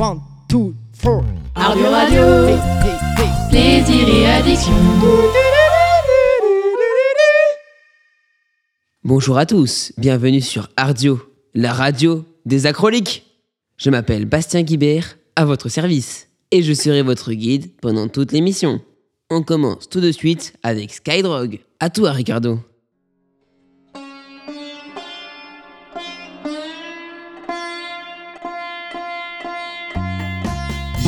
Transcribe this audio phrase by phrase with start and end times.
[0.00, 1.24] One, two, four.
[1.56, 2.22] Ardio Radio.
[3.50, 4.72] Plaisir et addiction.
[9.02, 11.20] Bonjour à tous, bienvenue sur Ardio,
[11.54, 13.24] la radio des acroliques.
[13.76, 18.80] Je m'appelle Bastien Guibert, à votre service, et je serai votre guide pendant toute l'émission.
[19.30, 21.58] On commence tout de suite avec Skydrog.
[21.80, 22.60] À toi, Ricardo.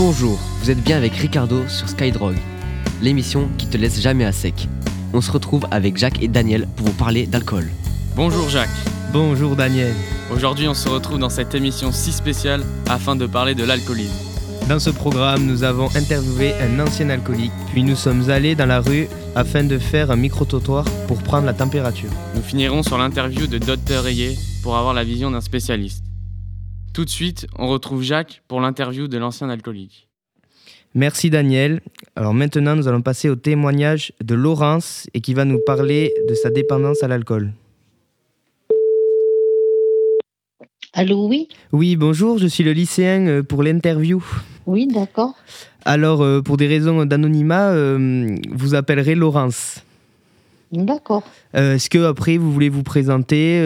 [0.02, 2.34] Bonjour, vous êtes bien avec Ricardo sur Skydrog,
[3.02, 4.66] l'émission qui te laisse jamais à sec.
[5.12, 7.68] On se retrouve avec Jacques et Daniel pour vous parler d'alcool.
[8.16, 8.70] Bonjour Jacques.
[9.12, 9.92] Bonjour Daniel.
[10.34, 14.14] Aujourd'hui, on se retrouve dans cette émission si spéciale afin de parler de l'alcoolisme.
[14.70, 18.80] Dans ce programme, nous avons interviewé un ancien alcoolique, puis nous sommes allés dans la
[18.80, 22.10] rue afin de faire un micro-trottoir pour prendre la température.
[22.34, 26.04] Nous finirons sur l'interview de Dr Rayet pour avoir la vision d'un spécialiste.
[26.92, 30.08] Tout de suite, on retrouve Jacques pour l'interview de l'ancien alcoolique.
[30.94, 31.80] Merci Daniel.
[32.16, 36.34] Alors maintenant, nous allons passer au témoignage de Laurence et qui va nous parler de
[36.34, 37.52] sa dépendance à l'alcool.
[40.92, 44.24] Allô, oui Oui, bonjour, je suis le lycéen euh, pour l'interview.
[44.66, 45.34] Oui, d'accord.
[45.84, 49.84] Alors, euh, pour des raisons d'anonymat, euh, vous appellerez Laurence.
[50.72, 51.22] D'accord.
[51.54, 53.60] Est-ce que après vous voulez vous présenter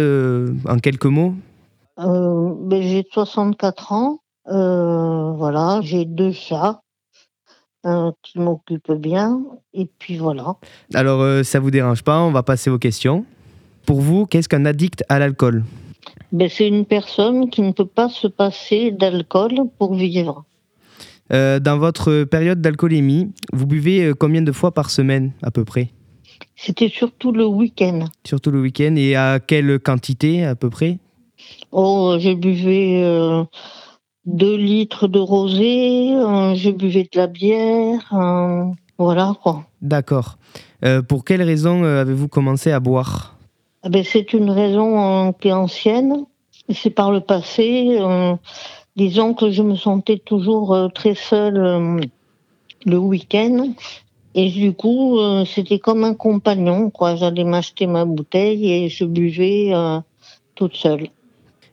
[0.67, 1.35] en quelques mots?
[1.99, 4.21] Euh, ben, j'ai 64 ans.
[4.49, 6.83] Euh, voilà, j'ai deux chats
[7.87, 9.41] euh, qui m'occupent bien.
[9.73, 10.57] Et puis voilà.
[10.93, 13.25] Alors, euh, ça vous dérange pas, on va passer aux questions.
[13.87, 15.65] Pour vous, qu'est-ce qu'un addict à l'alcool?
[16.33, 20.45] Ben, c'est une personne qui ne peut pas se passer d'alcool pour vivre.
[21.33, 25.91] Euh, Dans votre période d'alcoolémie, vous buvez combien de fois par semaine à peu près?
[26.57, 28.07] C'était surtout le week-end.
[28.27, 30.99] Surtout le week-end et à quelle quantité à peu près?
[31.77, 33.43] Oh, j'ai buvé euh,
[34.27, 38.01] deux litres de rosé, euh, j'ai buvé de la bière.
[38.13, 38.65] euh,
[38.97, 39.65] voilà quoi.
[39.83, 40.39] D'accord.
[41.09, 43.37] Pour quelles raisons euh, avez-vous commencé à boire?
[43.83, 46.27] Ah ben, c'est une raison qui est ancienne.
[46.73, 47.99] C'est par le passé.
[48.97, 52.01] disons que je me sentais toujours très seule
[52.87, 53.69] le week-end.
[54.35, 56.91] Et du coup, euh, c'était comme un compagnon.
[56.91, 57.15] quoi.
[57.17, 60.01] J'allais m'acheter ma bouteille et je buvais euh,
[60.55, 61.09] toute seule.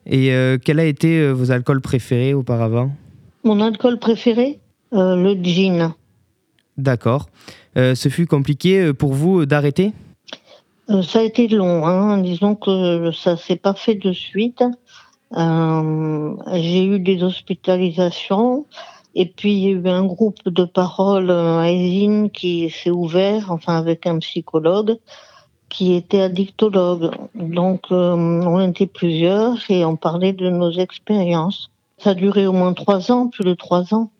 [0.05, 2.91] Et euh, quel a été euh, vos alcools préférés auparavant?
[3.43, 4.59] Mon alcool préféré
[4.93, 5.93] Euh, Le gin.
[6.77, 7.27] D'accord.
[7.75, 9.93] Ce fut compliqué pour vous d'arrêter?
[11.03, 11.85] Ça a été long.
[11.85, 12.17] Hein.
[12.17, 14.61] Disons que ça s'est pas fait de suite.
[15.33, 18.65] J'ai eu des hospitalisations.
[19.15, 23.51] Et puis, il y a eu un groupe de parole à Esine qui s'est ouvert,
[23.51, 24.97] enfin avec un psychologue,
[25.71, 27.11] qui était addictologue.
[27.33, 31.71] Donc, euh, on était plusieurs et on parlait de nos expériences.
[31.97, 34.11] Ça a duré au moins trois ans, plus de trois ans.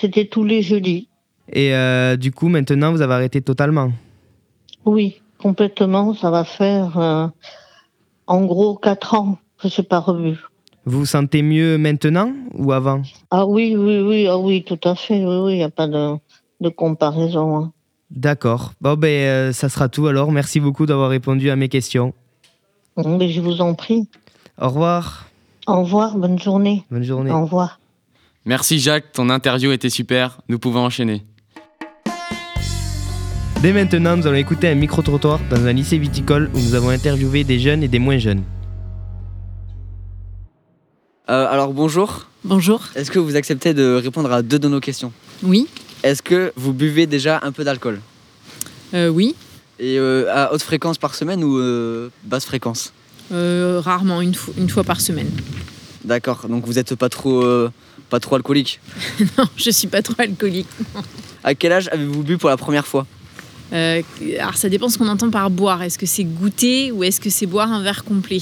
[0.00, 1.08] C'était tous les jeudis.
[1.52, 3.90] Et euh, du coup, maintenant, vous avez arrêté totalement?
[4.84, 6.14] Oui, complètement.
[6.14, 7.26] Ça va faire, euh,
[8.26, 10.38] en gros, quatre ans que je n'ai pas revu.
[10.86, 13.02] Vous vous sentez mieux maintenant ou avant?
[13.32, 15.26] Ah oui, oui, oui, ah oui, tout à fait.
[15.26, 16.14] Oui, oui, il n'y a pas de,
[16.60, 17.56] de comparaison.
[17.56, 17.72] hein.
[18.10, 18.72] D'accord.
[18.80, 20.32] Bon, ben, euh, ça sera tout alors.
[20.32, 22.12] Merci beaucoup d'avoir répondu à mes questions.
[22.96, 24.08] Mais je vous en prie.
[24.60, 25.26] Au revoir.
[25.66, 26.84] Au revoir, bonne journée.
[26.90, 27.30] Bonne journée.
[27.30, 27.78] Au revoir.
[28.44, 30.40] Merci Jacques, ton interview était super.
[30.48, 31.22] Nous pouvons enchaîner.
[33.62, 37.44] Dès maintenant, nous allons écouter un micro-trottoir dans un lycée viticole où nous avons interviewé
[37.44, 38.42] des jeunes et des moins jeunes.
[41.28, 42.80] Euh, alors bonjour, Bonjour.
[42.96, 45.12] est-ce que vous acceptez de répondre à deux de nos questions?
[45.42, 45.68] Oui.
[46.02, 48.00] Est-ce que vous buvez déjà un peu d'alcool
[48.94, 49.34] Euh, oui.
[49.78, 52.92] Et euh, à haute fréquence par semaine ou euh, basse fréquence
[53.32, 55.30] Euh, rarement, une, fo- une fois par semaine.
[56.04, 57.44] D'accord, donc vous n'êtes pas trop,
[58.08, 58.80] pas trop alcoolique.
[59.38, 60.66] non, je suis pas trop alcoolique.
[61.44, 63.06] À quel âge avez-vous bu pour la première fois
[63.72, 65.80] alors, ça dépend ce qu'on entend par boire.
[65.84, 68.40] Est-ce que c'est goûter ou est-ce que c'est boire un verre complet?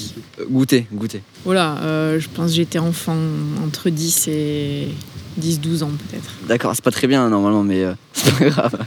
[0.50, 1.20] Goûter, goûter.
[1.44, 3.14] Voilà, euh, je pense que j'étais enfant
[3.62, 4.88] entre 10 et
[5.38, 6.30] 10-12 ans peut-être.
[6.47, 8.78] D'accord, c'est pas très bien normalement, mais euh, c'est pas grave.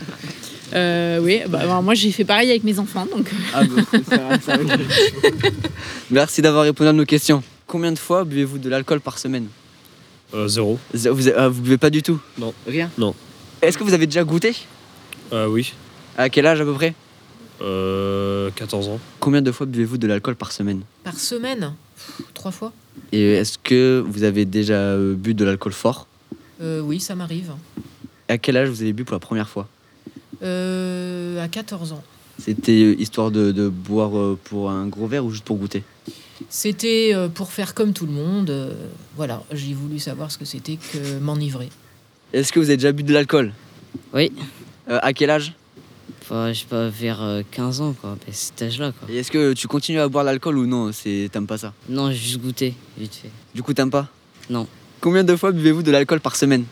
[0.73, 3.65] Euh, oui, bah, alors, moi j'ai fait pareil avec mes enfants, donc euh,
[4.11, 4.57] Ah, ça ça.
[6.11, 7.43] Merci d'avoir répondu à nos questions.
[7.67, 9.47] Combien de fois buvez-vous de l'alcool par semaine?
[10.33, 10.79] Euh, zéro.
[10.93, 12.19] Vous, vous, euh, vous buvez pas du tout?
[12.37, 12.53] Non.
[12.67, 12.89] Rien?
[12.97, 13.13] Non.
[13.61, 14.55] Est-ce que vous avez déjà goûté?
[15.33, 15.73] Euh, oui.
[16.17, 16.93] À quel âge à peu près?
[17.61, 18.99] Euh, 14 ans.
[19.19, 20.81] Combien de fois buvez-vous de l'alcool par semaine?
[21.03, 21.73] Par semaine?
[22.33, 22.71] Trois fois?
[23.11, 26.07] Et est-ce que vous avez déjà euh, bu de l'alcool fort?
[26.07, 26.10] Euh,
[26.61, 27.53] Oui, ça m'arrive.
[28.27, 29.67] À quel âge vous avez bu pour la première fois?
[30.43, 32.03] Euh, à 14 ans.
[32.39, 35.83] C'était euh, histoire de, de boire euh, pour un gros verre ou juste pour goûter?
[36.49, 38.49] C'était euh, pour faire comme tout le monde.
[38.49, 38.73] euh,
[39.15, 41.69] voilà, j'ai voulu savoir ce que c'était que m'enivrer.
[42.33, 43.53] Est-ce que vous avez déjà bu de l'alcool?
[44.13, 44.31] Oui.
[44.89, 45.53] Euh, à quel âge?
[46.23, 49.07] Enfin, je sais pas, vers euh, 15 ans, quoi, à cet âge-là, quoi.
[49.11, 50.91] Et est-ce que tu continues à boire de l'alcool ou non?
[50.93, 51.73] C'est T'aimes pas ça?
[51.89, 53.29] Non, j'ai juste goûté, vite fait.
[53.53, 54.07] Du coup, t'aimes pas?
[54.49, 54.65] Non.
[55.01, 56.63] Combien de fois buvez-vous de l'alcool par semaine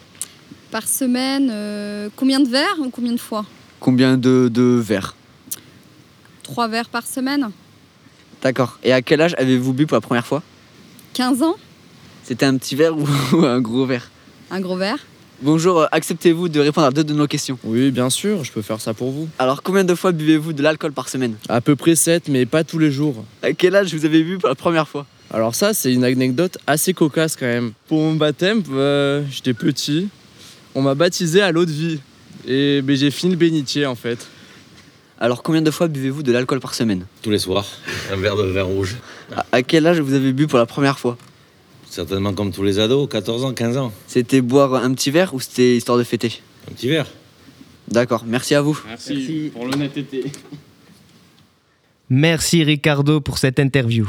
[0.69, 3.43] Par semaine, euh, combien de verres ou combien de fois
[3.79, 5.15] Combien de, de verres
[6.43, 7.49] Trois verres par semaine
[8.43, 8.77] D'accord.
[8.83, 10.43] Et à quel âge avez-vous bu pour la première fois
[11.13, 11.55] 15 ans
[12.23, 13.07] C'était un petit verre ou
[13.45, 14.11] un gros verre
[14.51, 14.99] Un gros verre
[15.41, 18.61] Bonjour, euh, acceptez-vous de répondre à deux de nos questions Oui, bien sûr, je peux
[18.61, 19.27] faire ça pour vous.
[19.39, 22.63] Alors, combien de fois buvez-vous de l'alcool par semaine À peu près 7, mais pas
[22.63, 23.23] tous les jours.
[23.41, 26.57] À quel âge vous avez bu pour la première fois Alors ça, c'est une anecdote
[26.65, 27.73] assez cocasse quand même.
[27.87, 30.09] Pour mon baptême, euh, j'étais petit.
[30.75, 31.99] On m'a baptisé à l'eau de vie.
[32.47, 34.27] Et ben, j'ai fini le bénitier en fait.
[35.19, 37.67] Alors, combien de fois buvez-vous de l'alcool par semaine Tous les soirs,
[38.11, 38.95] un verre de vin rouge.
[39.35, 41.17] à, à quel âge vous avez bu pour la première fois
[41.89, 43.91] Certainement comme tous les ados, 14 ans, 15 ans.
[44.07, 47.07] C'était boire un petit verre ou c'était histoire de fêter Un petit verre.
[47.89, 48.79] D'accord, merci à vous.
[48.87, 50.31] Merci, pour l'honnêteté.
[52.09, 54.07] Merci Ricardo pour cette interview.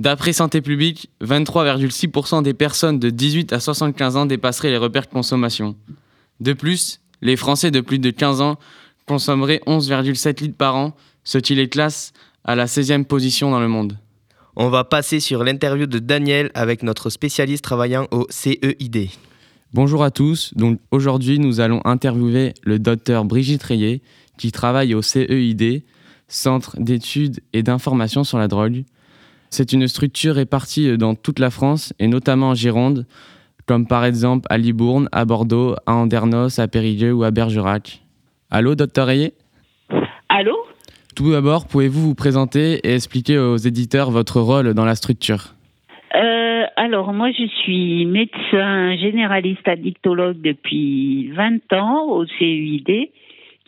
[0.00, 5.12] D'après Santé publique, 23,6% des personnes de 18 à 75 ans dépasseraient les repères de
[5.12, 5.76] consommation.
[6.40, 8.56] De plus, les Français de plus de 15 ans
[9.06, 12.14] consommeraient 11,7 litres par an, ce qui les classe
[12.44, 13.98] à la 16e position dans le monde.
[14.56, 19.10] On va passer sur l'interview de Daniel avec notre spécialiste travaillant au CEID.
[19.74, 20.54] Bonjour à tous.
[20.54, 24.00] Donc aujourd'hui, nous allons interviewer le docteur Brigitte Rayet
[24.38, 25.82] qui travaille au CEID,
[26.26, 28.84] Centre d'études et d'information sur la drogue.
[29.50, 33.04] C'est une structure répartie dans toute la France et notamment en Gironde,
[33.66, 38.00] comme par exemple à Libourne, à Bordeaux, à Andernos, à Périgueux ou à Bergerac.
[38.50, 39.32] Allô, docteur Rayet
[40.28, 40.56] Allô?
[41.16, 45.54] Tout d'abord, pouvez-vous vous présenter et expliquer aux éditeurs votre rôle dans la structure?
[46.14, 53.10] Euh, alors, moi, je suis médecin généraliste addictologue depuis 20 ans au CUID,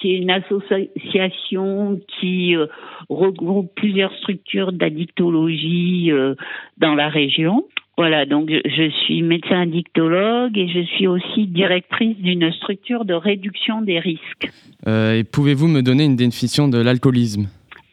[0.02, 2.66] qui est une association qui euh,
[3.08, 6.34] regroupe plusieurs structures d'addictologie euh,
[6.78, 7.64] dans la région.
[7.96, 13.80] Voilà, donc je- suis médecin addictologue et je suis aussi directrice d'une structure de réduction
[13.82, 14.50] des risques.
[14.86, 17.46] Euh, Et pouvez-vous me donner une définition de l'alcoolisme?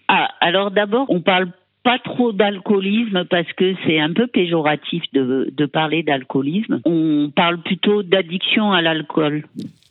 [0.07, 1.49] Ah, alors d'abord, on parle
[1.83, 6.79] pas trop d'alcoolisme parce que c'est un peu péjoratif de, de parler d'alcoolisme.
[6.85, 9.43] On parle plutôt d'addiction à l'alcool.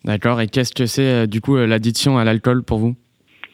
[0.04, 0.40] D'accord.
[0.40, 2.94] Et qu'est-ce que c'est euh, du coup euh, l'addiction à l'alcool pour vous?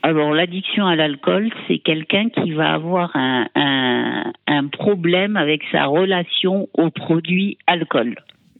[0.02, 5.87] Alors l'addiction à l'alcool, c'est quelqu'un qui va avoir un, un, un problème avec sa
[5.87, 8.17] relation au produit alcool.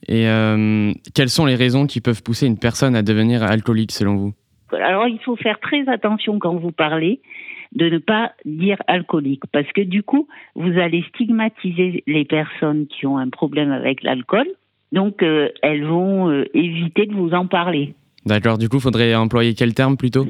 [0.09, 4.17] Et euh, quelles sont les raisons qui peuvent pousser une personne à devenir alcoolique selon
[4.17, 4.35] vous?
[4.73, 7.21] Alors il faut faire très attention quand vous parlez
[7.75, 13.07] de ne pas dire alcoolique parce que du coup vous allez stigmatiser les personnes qui
[13.07, 14.47] ont un problème avec l'alcool
[14.95, 17.95] donc euh, elles vont euh, éviter de vous en parler.
[18.25, 18.57] D'accord.
[18.57, 20.27] Du coup, faudrait employer quel terme plutôt?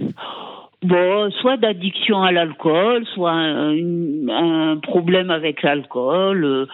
[0.82, 6.44] Bon, soit d'addiction à l'alcool, soit un, problème avec l'alcool.
[6.44, 6.66] euh,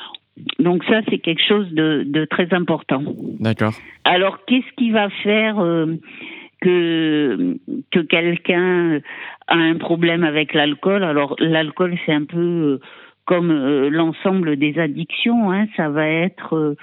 [0.58, 3.02] Donc ça, c'est quelque chose de, de très important.
[3.38, 3.75] D'accord.
[4.04, 5.96] Alors, qu'est-ce qui va faire euh,
[6.60, 7.56] que
[7.92, 9.00] que quelqu'un
[9.48, 11.04] a un problème avec l'alcool?
[11.04, 12.81] Alors, l'alcool, c'est un peu
[13.31, 15.52] comme euh, l'ensemble des addictions.
[15.52, 16.76] Hein, ça va être, euh,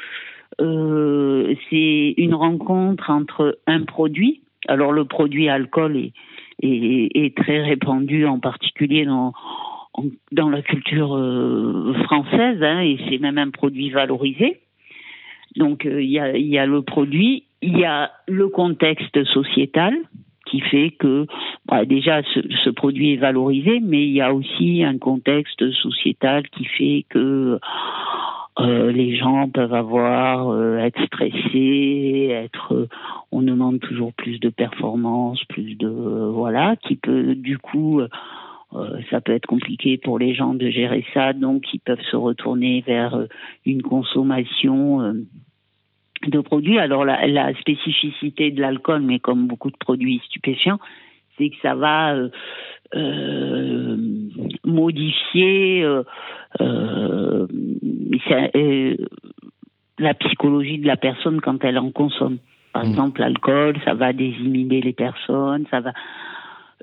[0.62, 4.42] euh, c'est une rencontre entre un produit.
[4.68, 6.12] Alors, le produit alcool
[6.62, 13.50] est très répandu, en particulier dans la culture euh, française, hein, et c'est même un
[13.50, 14.60] produit valorisé.
[15.56, 16.20] Donc euh, il y,
[16.60, 19.96] a, le produit, il y a le contexte sociétal
[20.46, 21.26] qui fait que
[21.66, 26.66] bah, déjà ce produit est valorisé, mais il y a aussi un contexte sociétal qui
[26.66, 27.60] fait que
[28.60, 32.88] euh, les gens peuvent avoir euh, être stressés, être euh,
[33.32, 38.08] on demande toujours plus de performance, plus de euh, voilà, qui peut du coup euh,
[39.10, 42.84] ça peut être compliqué pour les gens de gérer ça, donc ils peuvent se retourner
[42.86, 43.28] vers
[43.66, 45.14] une consommation
[46.28, 46.80] de produits.
[46.80, 50.80] Alors la, la spécificité de l'alcool, mais comme beaucoup de produits stupéfiants,
[51.38, 52.16] c'est que ça va
[52.96, 53.98] euh,
[54.66, 56.04] modifier euh,
[56.62, 57.48] euh,
[58.28, 58.52] ça-
[60.00, 62.38] la psychologie de la personne quand elle en consomme.
[62.74, 65.94] Par exemple, l'alcool, ça va désinhiber les personnes, ça va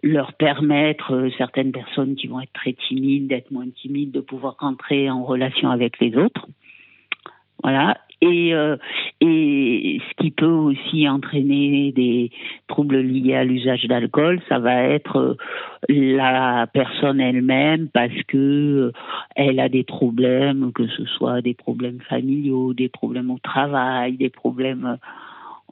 [0.03, 5.09] leur permettre, certaines personnes qui vont être très timides, d'être moins timides, de pouvoir rentrer
[5.09, 6.47] en relation avec les autres.
[7.63, 7.97] Voilà.
[8.21, 8.77] Et, euh,
[9.27, 12.31] et ce qui peut aussi entraîner des
[12.69, 15.37] troubles liés à l'usage d'alcool, ça va être euh,
[15.89, 18.93] la personne elle-même parce que euh,
[19.35, 24.31] elle a des problèmes, que ce soit des problèmes familiaux, des problèmes au travail, des
[24.31, 24.99] problèmes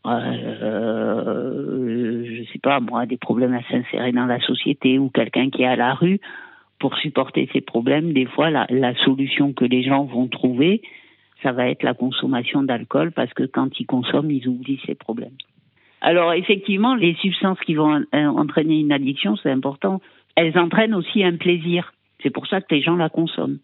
[0.07, 1.05] euh,
[2.25, 5.67] je sais pas moi, des problèmes à s'insérer dans la société ou quelqu'un qui est
[5.67, 6.21] à la rue,
[6.79, 10.83] pour supporter ces problèmes, des fois la, la solution que les gens vont trouver,
[11.43, 15.37] ça va être la consommation d'alcool parce que quand ils consomment, ils oublient ces problèmes.
[16.01, 20.01] Alors effectivement, les substances qui vont entraîner une addiction, c'est important.
[20.35, 21.93] Elles entraînent aussi un plaisir.
[22.23, 23.59] C'est pour ça que les gens la consomment.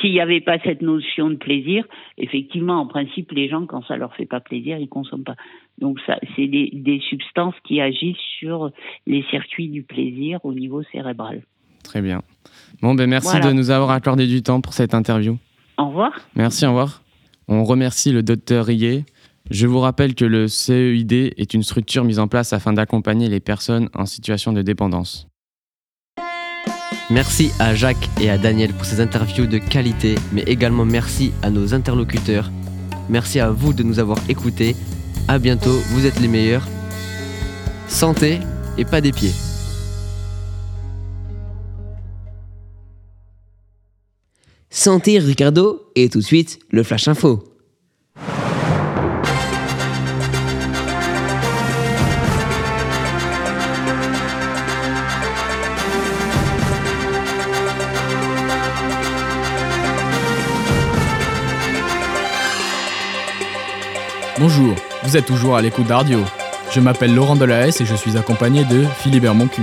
[0.00, 1.84] S'il n'y avait pas cette notion de plaisir,
[2.18, 5.36] effectivement, en principe, les gens, quand ça leur fait pas plaisir, ils consomment pas.
[5.78, 8.70] Donc, ça, c'est des, des substances qui agissent sur
[9.06, 11.42] les circuits du plaisir au niveau cérébral.
[11.84, 12.20] Très bien.
[12.82, 13.46] Bon, ben merci Voilà.
[13.46, 15.38] de nous avoir accordé du temps pour cette interview.
[15.78, 16.12] Au revoir.
[16.36, 17.00] Merci, au revoir.
[17.48, 19.06] On remercie le docteur Rillet.
[19.50, 23.40] Je vous rappelle que le CEID est une structure mise en place afin d'accompagner les
[23.40, 25.26] personnes en situation de dépendance.
[27.10, 31.48] Merci à Jacques et à Daniel pour ces interviews de qualité, mais également merci à
[31.48, 32.50] nos interlocuteurs.
[33.08, 34.76] Merci à vous de nous avoir écoutés.
[35.26, 36.68] À bientôt, vous êtes les meilleurs.
[37.86, 38.40] Santé
[38.76, 39.32] et pas des pieds.
[44.80, 47.42] Santé Ricardo et tout de suite le Flash Info.
[64.38, 66.20] Bonjour, vous êtes toujours à l'écoute d'Ardio.
[66.70, 69.62] Je m'appelle Laurent Delahaye et je suis accompagné de Philibert Moncu.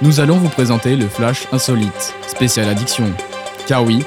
[0.00, 3.12] Nous allons vous présenter le Flash Insolite, spécial addiction.
[3.66, 4.02] Car oui,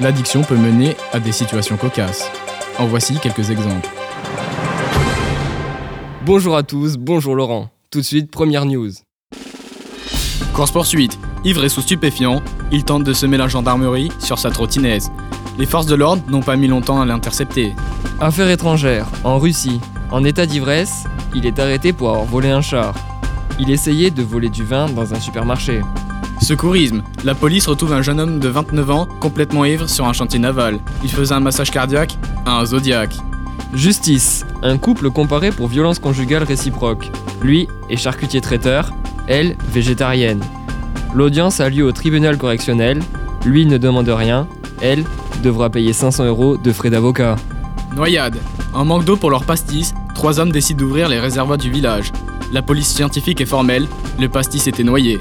[0.00, 2.30] l'addiction peut mener à des situations cocasses.
[2.78, 3.88] En voici quelques exemples.
[6.24, 7.70] Bonjour à tous, bonjour Laurent.
[7.90, 8.90] Tout de suite, première news.
[10.54, 11.18] Course-poursuite.
[11.44, 15.10] Ivre et sous stupéfiant, il tente de semer la gendarmerie sur sa trottinette.
[15.58, 17.72] Les forces de l'ordre n'ont pas mis longtemps à l'intercepter.
[18.20, 19.80] Affaire étrangère, en Russie.
[20.10, 22.94] En état d'ivresse, il est arrêté pour avoir volé un char.
[23.58, 25.80] Il essayait de voler du vin dans un supermarché.
[26.40, 27.02] Secourisme.
[27.24, 30.78] La police retrouve un jeune homme de 29 ans complètement ivre sur un chantier naval.
[31.02, 33.16] Il faisait un massage cardiaque à un zodiaque.
[33.72, 34.44] Justice.
[34.62, 37.10] Un couple comparé pour violence conjugale réciproque.
[37.42, 38.90] Lui est charcutier traiteur,
[39.28, 40.42] elle végétarienne.
[41.14, 43.00] L'audience a lieu au tribunal correctionnel.
[43.44, 44.46] Lui ne demande rien,
[44.80, 45.04] elle
[45.42, 47.36] devra payer 500 euros de frais d'avocat.
[47.94, 48.38] Noyade.
[48.74, 52.12] En manque d'eau pour leur pastis, trois hommes décident d'ouvrir les réservoirs du village.
[52.52, 53.86] La police scientifique est formelle,
[54.20, 55.18] le pastis était noyé.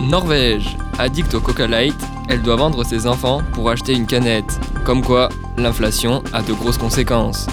[0.00, 0.76] Norvège.
[0.98, 1.96] Addict au Coca Light,
[2.28, 4.60] elle doit vendre ses enfants pour acheter une canette.
[4.84, 7.46] Comme quoi, l'inflation a de grosses conséquences.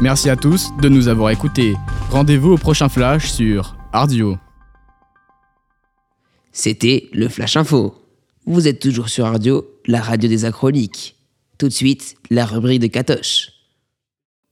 [0.00, 1.74] Merci à tous de nous avoir écoutés.
[2.10, 4.36] Rendez-vous au prochain flash sur Ardio.
[6.52, 7.94] C'était le Flash Info.
[8.46, 11.16] Vous êtes toujours sur Radio, la radio des acroliques.
[11.58, 13.55] Tout de suite, la rubrique de Katoche.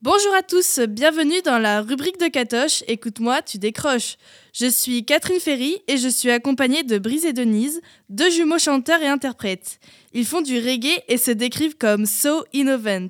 [0.05, 4.19] Bonjour à tous, bienvenue dans la rubrique de Katoche, écoute-moi, tu décroches.
[4.53, 7.81] Je suis Catherine Ferry et je suis accompagnée de Brice et Denise,
[8.11, 9.81] deux jumeaux chanteurs et interprètes.
[10.13, 13.09] Ils font du reggae et se décrivent comme So Innovant.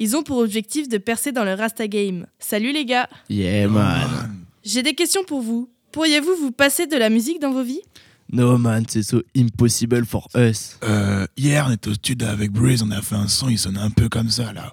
[0.00, 2.26] Ils ont pour objectif de percer dans le Rasta Game.
[2.40, 4.44] Salut les gars Yeah, man.
[4.64, 5.70] J'ai des questions pour vous.
[5.92, 7.82] Pourriez-vous vous passer de la musique dans vos vies?
[8.32, 10.76] No, man, c'est so impossible for us.
[10.82, 13.78] Euh, hier, on était au studio avec Breeze, on a fait un son, il sonnait
[13.78, 14.72] un peu comme ça, là.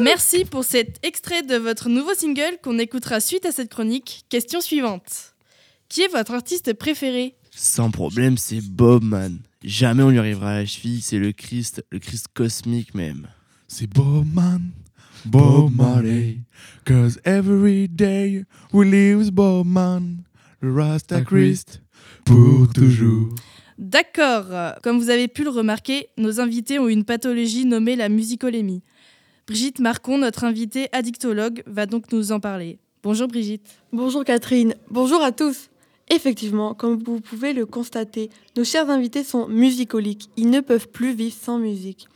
[0.00, 4.24] Merci pour cet extrait de votre nouveau single qu'on écoutera suite à cette chronique.
[4.28, 5.34] Question suivante.
[5.88, 7.36] Qui est votre artiste préféré?
[7.50, 9.38] Sans problème, c'est Bob, man.
[9.62, 13.28] Jamais on lui arrivera à la cheville, c'est le Christ, le Christ cosmique même.
[13.68, 14.70] C'est Bob, man.
[15.24, 16.40] Bob Marley.
[16.84, 20.24] Cause every day we live Bob, man.
[20.60, 21.80] Le Rasta Christ.
[22.24, 23.34] Pour toujours.
[23.78, 24.46] D'accord.
[24.82, 28.82] Comme vous avez pu le remarquer, nos invités ont une pathologie nommée la musicolémie.
[29.46, 32.78] Brigitte Marcon, notre invitée addictologue, va donc nous en parler.
[33.02, 33.66] Bonjour Brigitte.
[33.92, 35.68] Bonjour Catherine, bonjour à tous.
[36.08, 40.30] Effectivement, comme vous pouvez le constater, nos chers invités sont musicoliques.
[40.36, 42.08] Ils ne peuvent plus vivre sans musique.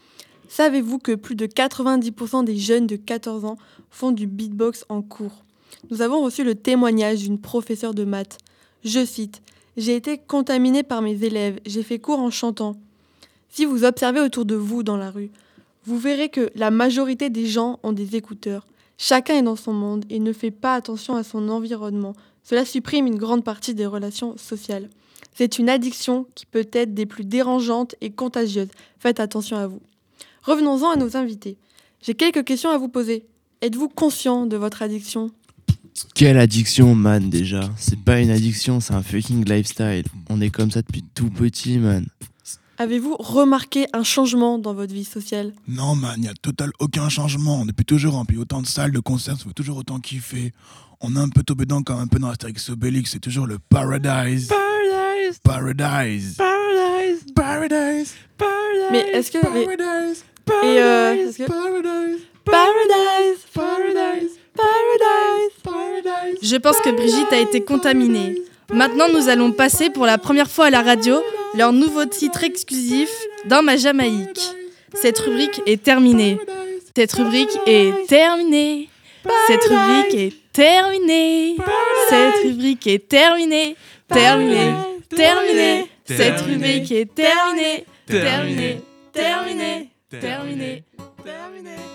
[0.48, 3.58] Savez-vous que plus de 90% des jeunes de 14 ans
[3.90, 5.44] font du beatbox en cours?
[5.90, 8.38] Nous avons reçu le témoignage d'une professeure de maths.
[8.84, 9.42] Je cite
[9.78, 12.74] J'ai été contaminée par mes élèves, j'ai fait cours en chantant.
[13.48, 15.30] Si vous observez autour de vous dans la rue,
[15.84, 18.66] vous verrez que la majorité des gens ont des écouteurs.
[18.98, 22.14] Chacun est dans son monde et ne fait pas attention à son environnement.
[22.42, 24.90] Cela supprime une grande partie des relations sociales.
[25.32, 28.72] C'est une addiction qui peut être des plus dérangeantes et contagieuses.
[28.98, 29.80] Faites attention à vous.
[30.42, 31.56] Revenons-en à nos invités.
[32.02, 33.26] J'ai quelques questions à vous poser.
[33.62, 35.30] Êtes-vous conscient de votre addiction?
[36.14, 37.70] Quelle addiction, man, déjà.
[37.76, 40.04] C'est pas une addiction, c'est un fucking lifestyle.
[40.28, 42.06] On est comme ça depuis tout petit, man.
[42.80, 45.52] Avez-vous remarqué un changement dans votre vie sociale?
[45.66, 47.66] Non, man, il n'y a total aucun changement.
[47.66, 50.52] Depuis toujours rempli autant de salles, de concerts, ça fait toujours autant kiffer.
[51.00, 53.58] On a un peu tombé dedans comme un peu dans Astérix Obélix, c'est toujours le
[53.58, 54.48] paradise.
[54.48, 56.36] Paradise Paradise.
[56.36, 58.14] Paradise Paradise.
[58.92, 59.38] Mais est-ce que...
[59.38, 60.24] mais- Paradise.
[60.64, 62.20] Et euh, est-ce que- Paradise.
[62.44, 68.34] Paradise Paradise Paradise Paradise Je pense que Brigitte a été contaminée.
[68.72, 71.22] Maintenant, nous allons passer pour la première fois à la radio
[71.54, 73.08] leur nouveau titre exclusif
[73.46, 74.40] dans ma Jamaïque.
[74.94, 76.38] Cette rubrique est terminée.
[76.96, 78.88] Cette rubrique est terminée.
[79.46, 81.56] Cette rubrique est terminée.
[82.08, 83.76] Cette rubrique est terminée.
[84.08, 84.72] Terminée.
[85.08, 85.86] Terminée.
[86.04, 87.84] Cette rubrique est terminée.
[88.06, 88.80] Terminée.
[89.12, 89.90] Terminée.
[90.10, 90.84] Terminée.
[91.24, 91.87] Terminée.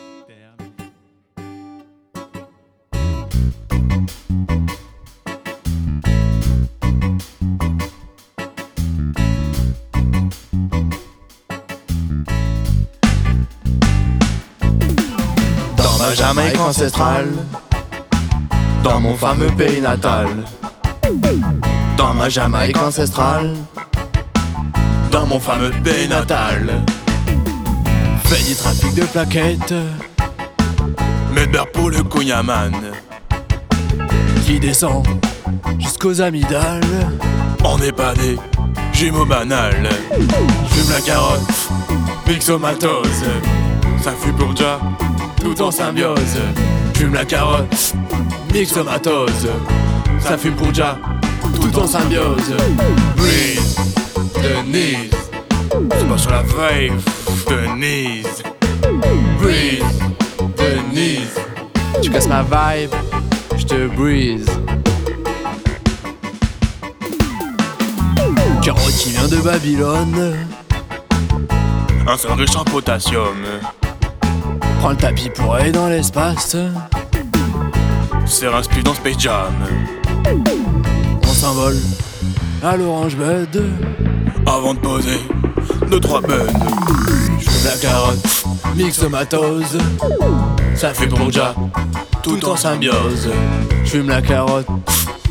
[15.78, 17.32] Dans ma Jamaïque ancestrale,
[18.84, 20.28] dans mon fameux pays natal.
[21.98, 23.54] Dans ma Jamaïque ancestrale,
[25.12, 26.84] dans mon fameux pays natal.
[28.26, 29.74] Fait du trafic de plaquettes,
[31.34, 32.74] mais pour le Kunyaman.
[34.46, 35.06] Qui descend
[35.80, 36.82] jusqu'aux amygdales.
[37.64, 38.38] On n'est pas des
[38.92, 39.90] jumeaux banals.
[40.12, 41.70] J'fume la carotte,
[42.28, 43.24] mixomatose.
[44.04, 44.80] Ça fut pour déjà
[45.42, 46.40] tout en symbiose.
[46.94, 47.94] J'fume la carotte,
[48.54, 49.48] mixomatose.
[50.20, 50.98] Ça fume pour déjà,
[51.60, 52.54] tout en symbiose.
[53.16, 53.78] Breeze,
[54.36, 55.12] Denise.
[55.98, 57.04] C'est pas sur la wave,
[57.50, 58.44] Denise.
[59.40, 59.84] Breeze,
[60.58, 61.40] Denise.
[62.02, 62.92] Tu casses ma vibe,
[63.58, 64.46] je te brise.
[68.62, 70.36] Carotte qui vient de Babylone.
[72.08, 73.36] Un seul riche en potassium.
[74.80, 76.56] Prends le tapis pour aller dans l'espace.
[78.26, 79.54] C'est un speed dans Space Jam.
[81.24, 81.78] On s'envole
[82.64, 83.64] à l'orange bud.
[84.46, 85.20] Avant de poser
[85.90, 86.30] deux trois buds.
[87.40, 89.78] Je la carotte, mixomatose.
[90.76, 91.54] Ça fait pour déjà
[92.24, 93.30] tout en symbiose.
[93.84, 94.68] Je fume la carotte,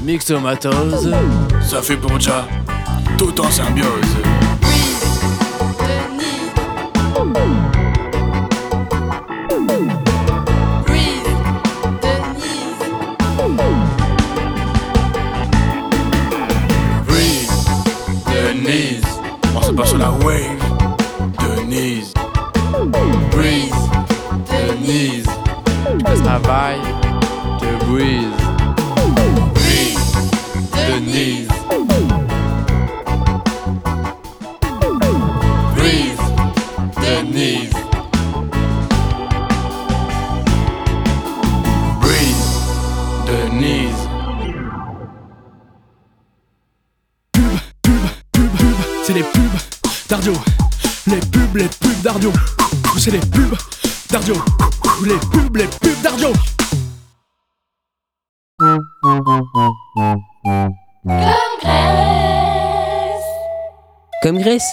[0.03, 1.11] mixomatose.
[1.63, 2.47] Ça fait déjà
[3.17, 4.17] tout en symbiose.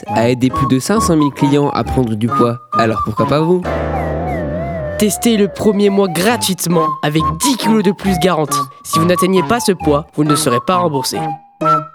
[0.07, 3.61] A aidé plus de 500 000 clients à prendre du poids, alors pourquoi pas vous?
[4.97, 8.59] Testez le premier mois gratuitement avec 10 kilos de plus garantis.
[8.83, 11.17] Si vous n'atteignez pas ce poids, vous ne serez pas remboursé.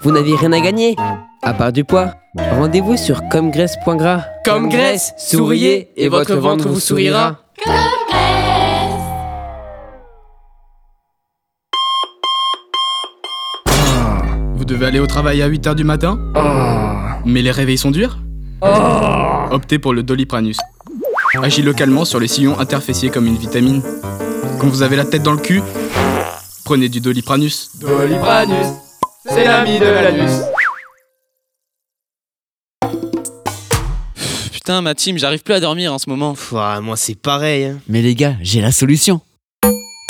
[0.01, 0.97] Vous n'avez rien à gagner
[1.43, 2.13] À part du poids,
[2.59, 4.25] rendez-vous sur comgraisse.gras.
[4.45, 7.37] Comme Grace, souriez et votre ventre vous sourira.
[14.55, 16.19] Vous devez aller au travail à 8h du matin?
[17.25, 18.19] Mais les réveils sont durs
[19.51, 20.51] Optez pour le Doliprane.
[21.43, 23.83] Agit localement sur les sillons interfessiers comme une vitamine.
[24.59, 25.63] Quand vous avez la tête dans le cul,
[26.65, 27.71] prenez du Dolipranus.
[27.79, 28.67] Dolipranus,
[29.29, 30.31] c'est l'ami de l'anus.
[34.53, 36.35] Putain, ma team, j'arrive plus à dormir en ce moment.
[36.83, 37.65] moi, c'est pareil.
[37.65, 37.79] hein.
[37.89, 39.21] Mais les gars, j'ai la solution.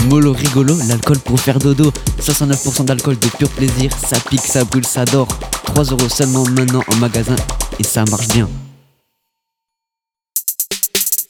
[0.05, 1.91] Molo rigolo, l'alcool pour faire dodo.
[2.21, 5.29] 69% d'alcool de pur plaisir, ça pique, ça brûle, ça dort.
[5.75, 7.35] 3 euros seulement maintenant en magasin
[7.81, 8.49] et ça marche bien.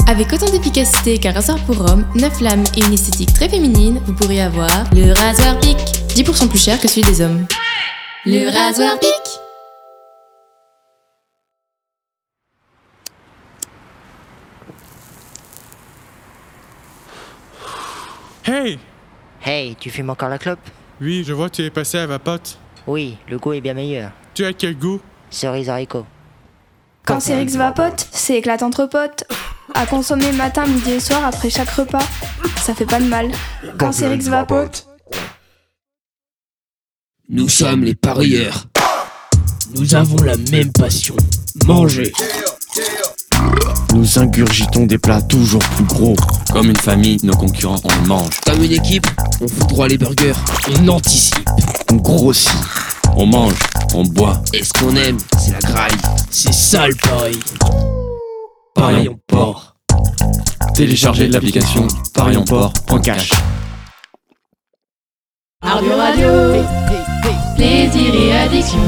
[0.07, 4.12] Avec autant d'efficacité qu'un rasoir pour homme, 9 lames et une esthétique très féminine, vous
[4.12, 5.78] pourriez avoir le rasoir pic,
[6.09, 7.46] 10% plus cher que celui des hommes.
[8.26, 9.09] Le rasoir pic
[18.44, 18.78] Hey
[19.42, 20.59] Hey, tu fumes encore la clope?
[21.00, 22.59] Oui, je vois tu es passé à ma pote.
[22.87, 24.12] Oui, le goût est bien meilleur.
[24.35, 25.01] Tu as quel goût?
[25.31, 26.05] Cerise haricot.
[27.07, 29.25] Quand Cérix vapote, c'est éclate entre potes.
[29.75, 32.03] À consommer matin, midi et soir après chaque repas.
[32.61, 33.31] Ça fait pas de mal.
[33.79, 34.88] Quand Cérix vapote.
[37.29, 38.66] Nous sommes les parieurs.
[39.77, 41.16] Nous avons la même passion.
[41.66, 42.12] Manger.
[43.94, 46.16] Nous ingurgitons des plats toujours plus gros.
[46.53, 48.40] Comme une famille, nos concurrents, on les mange.
[48.44, 49.07] Comme une équipe,
[49.40, 50.35] on fout droit les burgers.
[50.77, 51.49] On anticipe.
[51.92, 52.51] On grossit.
[53.17, 53.59] On mange.
[53.95, 54.43] On boit.
[54.53, 55.93] Et ce qu'on aime, c'est la graille.
[56.31, 57.38] C'est ça le pari.
[58.75, 59.77] Parions port.
[60.75, 63.31] Téléchargez l'application parionport.cash.
[65.62, 66.29] Ardio Radio,
[67.57, 68.79] plaisir et addiction.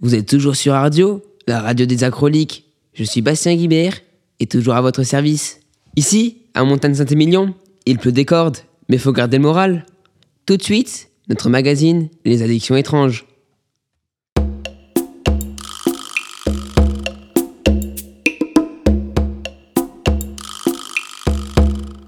[0.00, 2.64] Vous êtes toujours sur Radio, la radio des acroliques.
[2.94, 3.98] Je suis Bastien Guibert
[4.40, 5.60] et toujours à votre service.
[5.96, 7.54] Ici, à Montagne Saint-Émilion,
[7.86, 9.84] il pleut des cordes, mais faut garder le moral.
[10.46, 13.26] Tout de suite, notre magazine Les addictions étranges.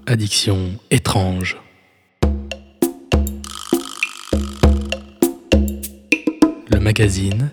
[0.07, 1.57] Addiction étrange.
[6.69, 7.51] Le magazine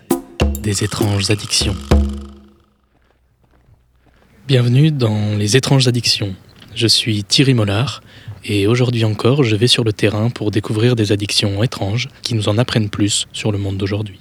[0.61, 1.75] des étranges addictions.
[4.47, 6.35] Bienvenue dans les étranges addictions.
[6.75, 8.01] Je suis Thierry Mollard
[8.43, 12.49] et aujourd'hui encore je vais sur le terrain pour découvrir des addictions étranges qui nous
[12.49, 14.19] en apprennent plus sur le monde d'aujourd'hui.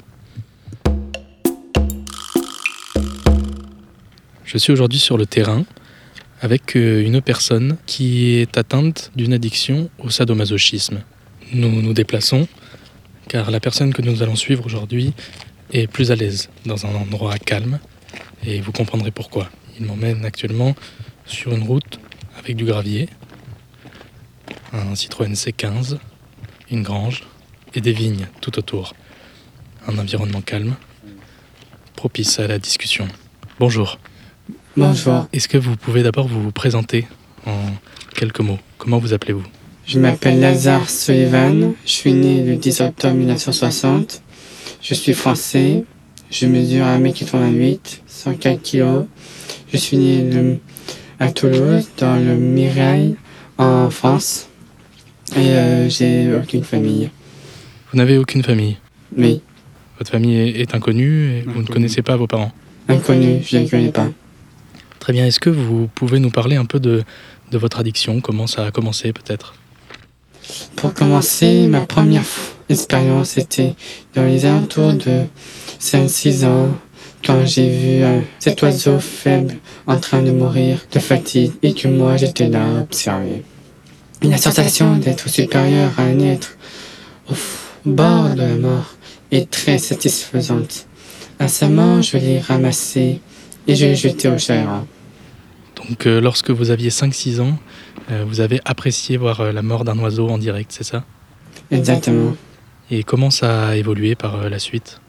[4.44, 5.64] Je suis aujourd'hui sur le terrain
[6.40, 11.02] avec euh, une personne qui est atteinte d'une addiction au sadomasochisme.
[11.52, 12.48] Nous nous déplaçons
[13.28, 15.12] car la personne que nous allons suivre aujourd'hui
[15.72, 17.78] est plus à l'aise dans un endroit calme
[18.46, 19.50] et vous comprendrez pourquoi.
[19.78, 20.74] Il m'emmène actuellement
[21.26, 22.00] sur une route
[22.38, 23.08] avec du gravier,
[24.72, 25.98] un Citroën C15,
[26.70, 27.24] une grange
[27.74, 28.94] et des vignes tout autour.
[29.86, 30.74] Un environnement calme,
[31.96, 33.08] propice à la discussion.
[33.58, 33.98] Bonjour.
[34.76, 35.26] Bonjour.
[35.32, 37.06] Est-ce que vous pouvez d'abord vous présenter
[37.46, 37.56] en
[38.14, 38.58] quelques mots?
[38.76, 39.44] Comment vous appelez-vous?
[39.86, 41.72] Je m'appelle Lazare Sullivan.
[41.86, 44.22] Je suis né le 10 octobre 1960.
[44.82, 45.84] Je suis français.
[46.30, 49.06] Je mesure 1m88, 104 kg.
[49.72, 50.58] Je suis né le-
[51.18, 53.16] à Toulouse, dans le Mirail,
[53.56, 54.47] en France.
[55.36, 57.10] Et euh, j'ai aucune famille.
[57.92, 58.76] Vous n'avez aucune famille
[59.16, 59.40] Oui,
[59.98, 62.52] Votre famille est, est inconnue et vous ne connaissez pas vos parents
[62.88, 64.08] inconnu, je ne connais pas.
[64.98, 65.26] Très bien.
[65.26, 67.02] Est-ce que vous pouvez nous parler un peu de,
[67.50, 68.20] de votre addiction?
[68.20, 69.54] Comment ça a commencé peut-être?
[70.76, 73.74] Pour commencer, ma première f- expérience était
[74.14, 75.24] dans les alentours de
[75.80, 76.68] 5-6 ans,
[77.24, 81.88] quand j'ai vu euh, cet oiseau faible en train de mourir de fatigue et que
[81.88, 83.42] moi j'étais là à observer.
[84.22, 86.56] La sensation d'être supérieur à un être
[87.30, 87.34] au
[87.84, 88.94] bord de la mort
[89.30, 90.86] est très satisfaisante.
[91.38, 93.20] Récemment, je l'ai ramassé
[93.68, 94.86] et je l'ai jeté au chagrin.
[95.76, 97.56] Donc euh, lorsque vous aviez 5-6 ans,
[98.10, 101.04] euh, vous avez apprécié voir euh, la mort d'un oiseau en direct, c'est ça?
[101.70, 102.34] Exactement.
[102.90, 105.00] Et comment ça a évolué par la suite?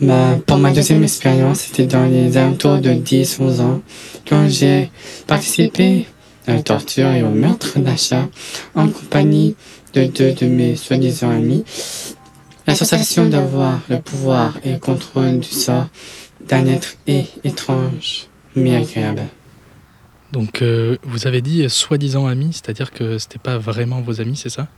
[0.00, 3.80] Ma- pour ma deuxième expérience, c'était dans les alentours de 10-11 ans,
[4.28, 4.90] quand j'ai
[5.26, 6.06] participé
[6.46, 8.28] à la torture et au meurtre d'achat
[8.74, 9.56] en compagnie
[9.94, 11.64] de deux de mes soi-disant amis.
[12.66, 15.86] La sensation d'avoir le pouvoir et le contrôle du sort
[16.48, 19.22] d'un être est étrange, mais agréable.
[20.32, 24.48] Donc euh, vous avez dit soi-disant amis, c'est-à-dire que c'était pas vraiment vos amis, c'est
[24.48, 24.68] ça?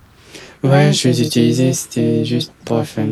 [0.63, 3.07] Ouais, je les utilisais, c'était juste pour le fun.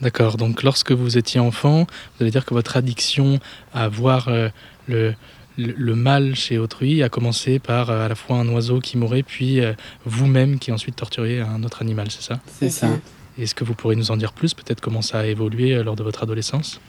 [0.00, 3.40] D'accord, donc lorsque vous étiez enfant, vous allez dire que votre addiction
[3.72, 4.50] à voir euh,
[4.88, 5.14] le,
[5.58, 8.96] le, le mal chez autrui a commencé par euh, à la fois un oiseau qui
[8.96, 9.72] mourait, puis euh,
[10.04, 12.40] vous-même qui ensuite torturiez un autre animal, c'est ça?
[12.58, 12.88] C'est ça.
[13.38, 15.96] Est-ce que vous pourrez nous en dire plus, peut-être comment ça a évolué euh, lors
[15.96, 16.80] de votre adolescence?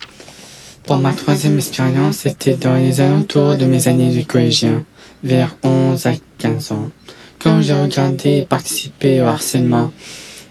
[0.83, 4.85] Pour ma troisième expérience, c'était dans les alentours de mes années de collégien,
[5.23, 6.89] vers 11 à 15 ans,
[7.39, 9.91] quand j'ai regardé et participé au harcèlement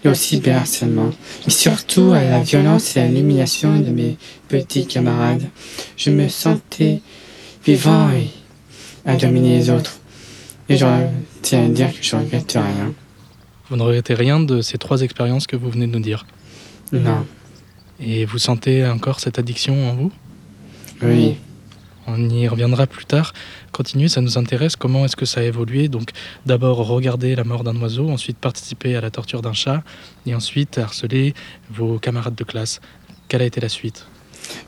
[0.05, 1.09] et au cyberharcèlement,
[1.45, 5.47] mais surtout à la violence et à l'humiliation de mes petits camarades.
[5.95, 7.01] Je me sentais
[7.67, 8.29] vivant et
[9.05, 9.99] à dominer les autres.
[10.69, 10.85] Et je
[11.41, 12.93] tiens à dire que je regrette rien.
[13.69, 16.25] Vous ne regrettez rien de ces trois expériences que vous venez de nous dire?
[16.93, 17.25] Non.
[17.99, 20.11] Et vous sentez encore cette addiction en vous?
[21.01, 21.35] Oui.
[22.09, 23.33] On y reviendra plus tard.
[23.73, 24.77] Continuez, ça nous intéresse.
[24.77, 25.89] Comment est-ce que ça a évolué?
[25.89, 26.11] Donc,
[26.45, 29.83] d'abord regarder la mort d'un oiseau, ensuite participer à la torture d'un chat,
[30.25, 31.33] et ensuite harceler
[31.69, 32.79] vos camarades de classe.
[33.27, 34.07] Quelle a été la suite?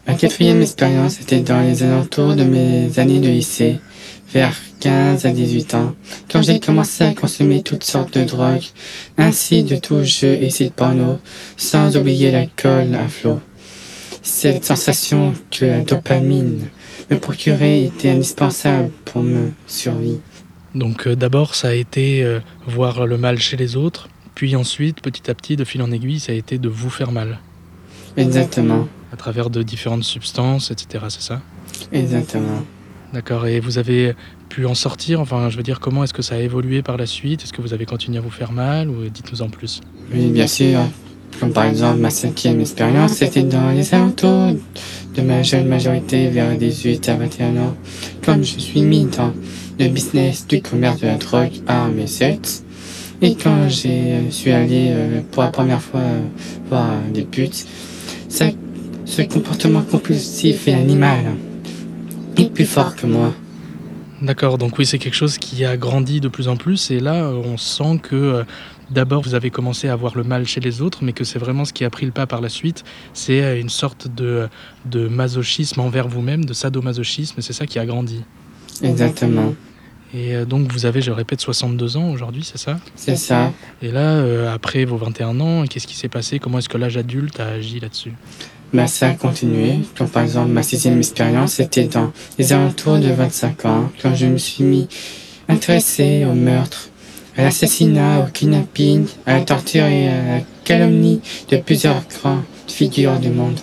[0.07, 3.79] Ma quatrième expérience était dans les alentours de mes années de lycée,
[4.33, 5.95] vers 15 à 18 ans,
[6.31, 8.65] quand j'ai commencé à consommer toutes sortes de drogues,
[9.17, 11.19] ainsi de tout jeu et sites porno,
[11.57, 13.39] sans oublier l'alcool à flot.
[14.21, 16.69] Cette sensation que la dopamine
[17.09, 20.19] me procurait était indispensable pour me survie.
[20.75, 25.01] Donc euh, d'abord, ça a été euh, voir le mal chez les autres, puis ensuite,
[25.01, 27.39] petit à petit, de fil en aiguille, ça a été de vous faire mal.
[28.15, 28.87] Exactement.
[29.11, 31.05] À travers de différentes substances, etc.
[31.09, 31.41] C'est ça?
[31.91, 32.63] Exactement.
[33.13, 33.47] D'accord.
[33.47, 34.15] Et vous avez
[34.49, 35.19] pu en sortir?
[35.19, 37.43] Enfin, je veux dire, comment est-ce que ça a évolué par la suite?
[37.43, 39.81] Est-ce que vous avez continué à vous faire mal ou dites-nous en plus?
[40.13, 40.79] Oui, bien sûr.
[41.39, 44.53] Comme par exemple, ma cinquième expérience, c'était dans les alentours
[45.15, 47.75] de ma jeune majorité, vers 18 à 21 ans.
[48.25, 49.33] Comme je suis mis dans
[49.79, 52.63] le business du commerce de la drogue, armes et sexe,
[53.21, 56.21] et quand je suis allé euh, pour la première fois euh,
[56.69, 57.65] voir des putes,
[58.29, 58.45] ça,
[59.09, 61.25] ce comportement compulsif et animal
[62.37, 63.33] est plus fort que moi.
[64.21, 67.29] D'accord, donc oui, c'est quelque chose qui a grandi de plus en plus, et là,
[67.29, 68.43] on sent que euh,
[68.91, 71.65] d'abord vous avez commencé à voir le mal chez les autres, mais que c'est vraiment
[71.65, 74.47] ce qui a pris le pas par la suite, c'est euh, une sorte de,
[74.85, 78.21] de masochisme envers vous-même, de sadomasochisme, c'est ça qui a grandi.
[78.83, 79.55] Exactement.
[80.13, 82.77] Et euh, donc vous avez, je répète, 62 ans aujourd'hui, c'est ça?
[82.95, 83.53] C'est ça.
[83.81, 86.39] Et là, euh, après vos 21 ans, qu'est-ce qui s'est passé?
[86.39, 88.13] Comment est-ce que l'âge adulte a agi là-dessus?
[88.87, 89.79] Ça a continué.
[89.97, 94.27] Comme par exemple, ma sixième expérience c'était dans les alentours de 25 ans, quand je
[94.27, 94.87] me suis mis
[95.47, 96.89] intéressé au meurtre,
[97.35, 103.19] à l'assassinat, au kidnapping, à la torture et à la calomnie de plusieurs grandes figures
[103.19, 103.59] du monde.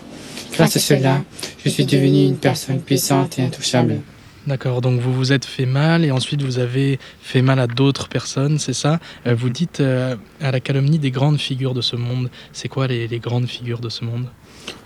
[0.53, 1.23] Grâce à cela,
[1.65, 4.01] je suis devenu une personne puissante et intouchable.
[4.47, 8.09] D'accord, donc vous vous êtes fait mal et ensuite vous avez fait mal à d'autres
[8.09, 9.01] personnes, c'est ça?
[9.27, 12.31] Euh, Vous dites euh, à la calomnie des grandes figures de ce monde.
[12.53, 14.27] C'est quoi les, les grandes figures de ce monde?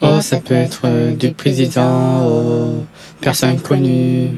[0.01, 2.87] Oh, ça peut être euh, du président aux
[3.21, 4.29] personnes connues.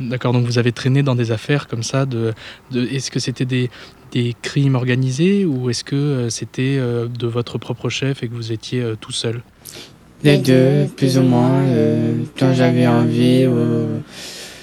[0.00, 2.06] D'accord, donc vous avez traîné dans des affaires comme ça.
[2.06, 2.32] De,
[2.70, 3.68] de, est-ce que c'était des,
[4.10, 8.34] des crimes organisés ou est-ce que euh, c'était euh, de votre propre chef et que
[8.34, 9.42] vous étiez tout seul?
[10.24, 11.62] Les deux, plus ou moins,
[12.38, 13.46] quand j'avais envie.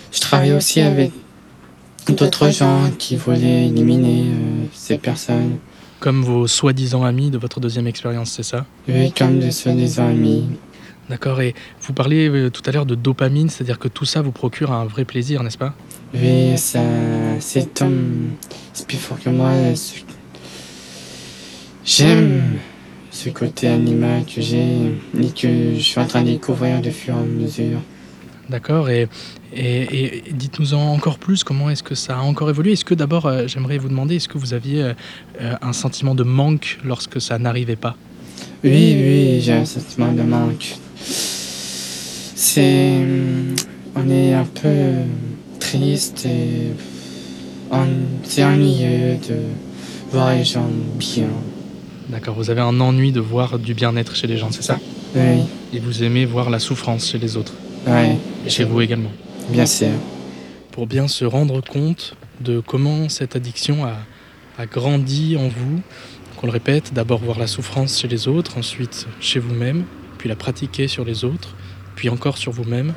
[0.10, 1.12] Euh, je travaillais aussi avec
[2.08, 5.58] d'autres gens qui voulaient éliminer euh, ces personnes.
[6.00, 8.66] Comme vos soi-disant amis de votre deuxième expérience, c'est ça?
[8.88, 10.46] Oui, comme des soi-disant amis.
[11.10, 14.32] D'accord, et vous parliez euh, tout à l'heure de dopamine, c'est-à-dire que tout ça vous
[14.32, 15.74] procure un vrai plaisir, n'est-ce pas?
[16.14, 16.80] Oui, ça,
[17.40, 17.84] c'est
[18.74, 19.52] c'est plus fort que moi.
[19.76, 19.96] ce-
[21.86, 22.60] J'aime
[23.12, 27.16] ce côté animal que j'ai et que je suis en train de découvrir de fur
[27.16, 27.80] et à mesure.
[28.50, 29.08] D'accord, et,
[29.56, 32.72] et, et dites-nous en encore plus, comment est-ce que ça a encore évolué?
[32.72, 34.94] Est-ce que d'abord, euh, j'aimerais vous demander, est-ce que vous aviez euh,
[35.42, 37.96] euh, un sentiment de manque lorsque ça n'arrivait pas?
[38.64, 40.76] Oui, oui, j'ai un sentiment de manque.
[42.36, 42.94] C'est.
[43.96, 44.94] On est un peu
[45.60, 46.72] triste et.
[47.72, 47.86] en-
[48.24, 49.36] C'est ennuyeux de
[50.12, 51.28] voir les gens bien.
[52.10, 54.80] D'accord, vous avez un ennui de voir du bien-être chez les gens, c'est ça?
[55.16, 55.44] Oui.
[55.74, 57.54] Et vous aimez voir la souffrance chez les autres?
[57.90, 58.18] Ouais.
[58.46, 59.12] Et chez vous également
[59.50, 59.90] Bien sûr.
[60.72, 63.98] Pour bien se rendre compte de comment cette addiction a,
[64.58, 65.82] a grandi en vous,
[66.38, 69.84] qu'on le répète, d'abord voir la souffrance chez les autres, ensuite chez vous-même,
[70.18, 71.56] puis la pratiquer sur les autres,
[71.96, 72.94] puis encore sur vous-même,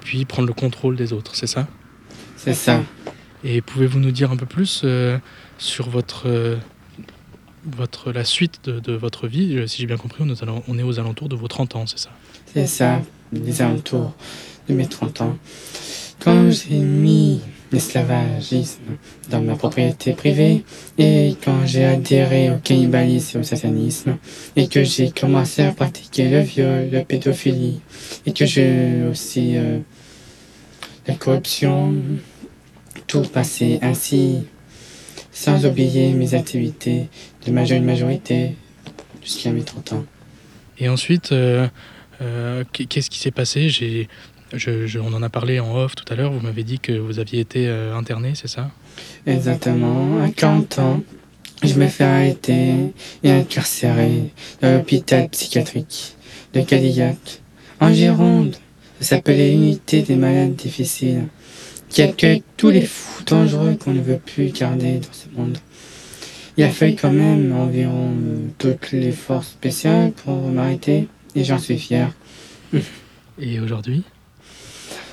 [0.00, 1.66] puis prendre le contrôle des autres, c'est ça?
[2.36, 2.82] C'est ça.
[3.42, 5.16] Et pouvez-vous nous dire un peu plus euh,
[5.56, 6.56] sur votre, euh,
[7.66, 9.56] votre, la suite de, de votre vie?
[9.56, 11.48] Euh, Si j'ai bien compris, on est, aux alent- on est aux alentours de vos
[11.48, 12.10] 30 ans, c'est ça?
[12.54, 14.12] C'est ça, les alentours
[14.68, 15.36] de mes 30 ans.
[16.20, 17.40] Quand j'ai mis
[17.72, 18.96] l'esclavagisme
[19.28, 20.62] dans ma propriété privée
[20.96, 24.18] et quand j'ai adhéré au cannibalisme et au satanisme
[24.54, 27.80] et que j'ai commencé à pratiquer le viol, la pédophilie
[28.24, 29.80] et que j'ai aussi euh,
[31.08, 31.92] la corruption,
[33.08, 34.44] tout passé ainsi,
[35.32, 37.08] sans oublier mes activités
[37.44, 38.54] de ma jeune majorité
[39.24, 40.04] jusqu'à mes 30 ans.
[40.78, 41.66] Et ensuite, euh,
[42.72, 43.68] qu'est-ce qui s'est passé?
[45.02, 47.40] On en a parlé en off tout à l'heure, vous m'avez dit que vous aviez
[47.40, 48.70] été euh, interné, c'est ça?
[49.26, 51.02] Exactement, à 40 ans,
[51.62, 56.14] je me fais arrêter et incarcéré dans l'hôpital psychiatrique
[56.52, 57.40] de Cadillac,
[57.80, 58.56] en Gironde.
[59.00, 61.24] Ça s'appelait Unité des malades difficiles,
[61.88, 65.58] qui accueille tous les fous dangereux qu'on ne veut plus garder dans ce monde.
[66.56, 71.58] Il a fallu quand même environ euh, toutes les forces spéciales pour m'arrêter, et j'en
[71.58, 72.10] suis fier.
[73.38, 74.02] Et aujourd'hui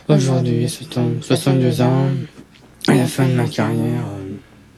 [0.07, 2.07] Aujourd'hui, c'est en 62 ans,
[2.87, 4.03] à la fin de ma carrière,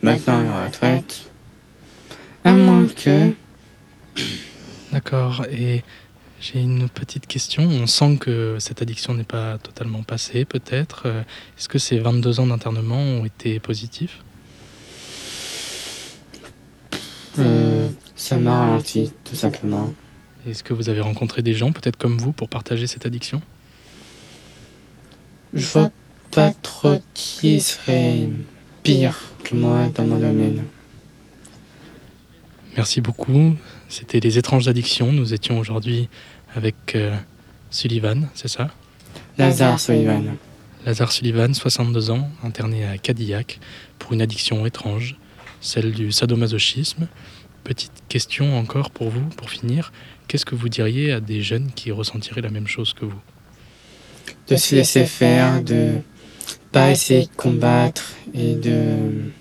[0.02, 1.30] maintenant à la retraite.
[2.44, 3.32] À moins que.
[4.92, 5.84] D'accord, et
[6.40, 7.64] J'ai une petite question.
[7.64, 11.04] On sent que cette addiction n'est pas totalement passée, peut-être.
[11.06, 11.22] Euh,
[11.58, 14.20] Est-ce que ces 22 ans d'internement ont été positifs?
[17.40, 19.94] Euh, ça m'a ralenti, tout simplement.
[20.48, 23.42] Est-ce que vous avez rencontré des gens, peut-être comme vous, pour partager cette addiction?
[25.54, 25.92] Je vois
[26.32, 28.28] pas trop qui serait
[28.82, 30.64] pire que moi dans mon domaine.
[32.76, 33.56] Merci beaucoup.
[33.88, 35.12] C'était les étranges addictions.
[35.12, 36.10] Nous étions aujourd'hui
[36.56, 37.16] avec euh,
[37.70, 38.70] Sullivan, c'est ça?
[39.38, 40.36] Lazare Sullivan.
[40.86, 43.60] Lazare Sullivan, 62 ans, interné à Cadillac
[44.00, 45.16] pour une addiction étrange,
[45.62, 47.08] celle du sadomasochisme.
[47.64, 49.94] Petite question encore pour vous, pour finir.
[50.28, 53.22] Qu'est-ce que vous diriez à des jeunes qui ressentiraient la même chose que vous?
[54.48, 56.00] De se laisser faire, de
[56.72, 59.32] pas essayer de combattre et de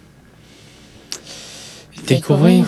[2.07, 2.67] découvrir.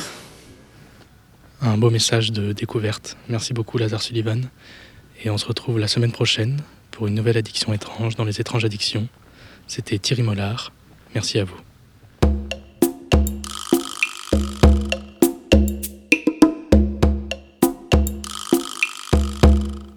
[1.60, 3.16] Un beau message de découverte.
[3.28, 4.42] Merci beaucoup Lazare Sullivan.
[5.22, 8.64] Et on se retrouve la semaine prochaine pour une nouvelle addiction étrange dans les étranges
[8.64, 9.08] addictions.
[9.66, 10.72] C'était Thierry Mollard.
[11.14, 11.56] Merci à vous.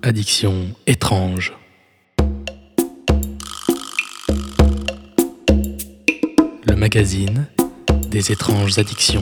[0.08, 1.52] Addiction étrange.
[6.66, 7.46] Le magazine
[8.10, 9.22] des étranges addictions.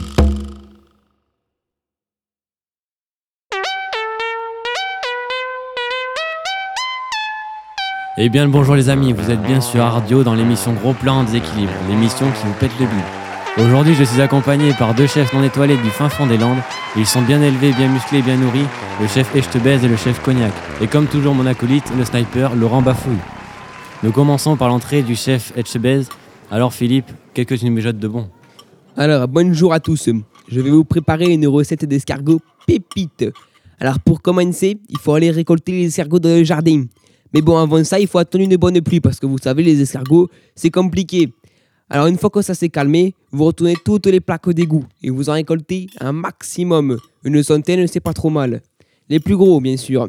[8.16, 11.24] Eh bien bonjour les amis, vous êtes bien sur Radio dans l'émission Gros Plan en
[11.24, 13.25] déséquilibre, l'émission qui vous pète le but.
[13.58, 16.58] Aujourd'hui je suis accompagné par deux chefs non étoilés du fin fond des Landes.
[16.94, 18.66] Ils sont bien élevés, bien musclés, bien nourris,
[19.00, 20.52] le chef Echtebèze et le chef Cognac.
[20.82, 23.16] Et comme toujours mon acolyte, le sniper Laurent Bafouille.
[24.02, 26.10] Nous commençons par l'entrée du chef Echtebèze.
[26.50, 28.28] Alors Philippe, qu'est-ce que tu nous mijotes de bon
[28.94, 30.10] Alors, bonjour à tous.
[30.48, 33.24] Je vais vous préparer une recette d'escargot pépite.
[33.80, 36.84] Alors, pour commencer, il faut aller récolter les escargots dans le jardin.
[37.32, 39.80] Mais bon, avant ça, il faut attendre une bonne pluie parce que vous savez, les
[39.80, 41.32] escargots, c'est compliqué.
[41.88, 45.30] Alors, une fois que ça s'est calmé, vous retournez toutes les plaques d'égout et vous
[45.30, 46.98] en récoltez un maximum.
[47.22, 48.60] Une centaine, c'est pas trop mal.
[49.08, 50.08] Les plus gros, bien sûr.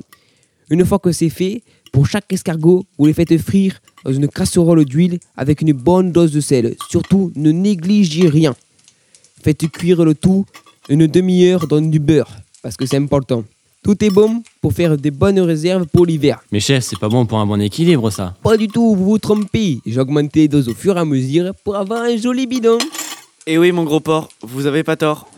[0.71, 1.61] Une fois que c'est fait,
[1.93, 6.31] pour chaque escargot, vous les faites frire dans une casserole d'huile avec une bonne dose
[6.31, 6.75] de sel.
[6.89, 8.55] Surtout, ne négligez rien.
[9.43, 10.45] Faites cuire le tout
[10.89, 13.43] une demi-heure dans du beurre, parce que c'est important.
[13.87, 16.41] Tout est bon pour faire des bonnes réserves pour l'hiver.
[16.51, 18.33] Mais chef, c'est pas bon pour un bon équilibre ça.
[18.43, 19.79] Pas du tout, vous vous trompez.
[19.85, 22.79] J'ai augmenté les doses au fur et à mesure pour avoir un joli bidon.
[23.45, 25.29] Et oui, mon gros porc, vous avez pas tort.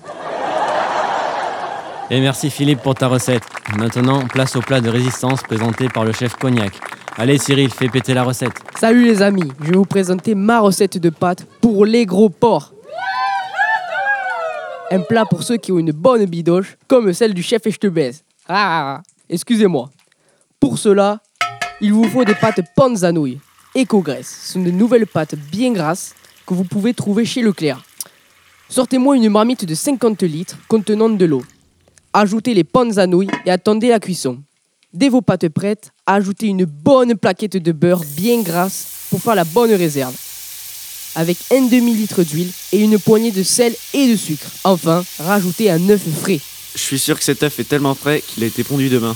[2.09, 3.43] Et merci Philippe pour ta recette.
[3.77, 6.73] Maintenant, place au plat de résistance présenté par le chef Cognac.
[7.17, 8.53] Allez Cyril, fais péter la recette.
[8.79, 12.73] Salut les amis, je vais vous présenter ma recette de pâtes pour les gros porcs.
[14.89, 18.23] Un plat pour ceux qui ont une bonne bidoche, comme celle du chef Echtebèze.
[18.51, 19.91] Ah, excusez-moi.
[20.59, 21.21] Pour cela,
[21.81, 23.37] il vous faut des pâtes panzanouille,
[23.75, 24.39] éco-graisse.
[24.41, 26.15] Ce sont de nouvelles pâtes bien grasses
[26.47, 27.83] que vous pouvez trouver chez Leclerc.
[28.67, 31.43] Sortez-moi une marmite de 50 litres contenant de l'eau.
[32.11, 34.41] Ajoutez les panzanouilles et attendez la cuisson.
[34.93, 39.43] Dès vos pâtes prêtes, ajoutez une bonne plaquette de beurre bien grasse pour faire la
[39.43, 40.15] bonne réserve.
[41.13, 44.49] Avec un demi-litre d'huile et une poignée de sel et de sucre.
[44.63, 46.39] Enfin, rajoutez un œuf frais.
[46.75, 49.15] Je suis sûr que cet œuf est tellement frais qu'il a été pondu demain.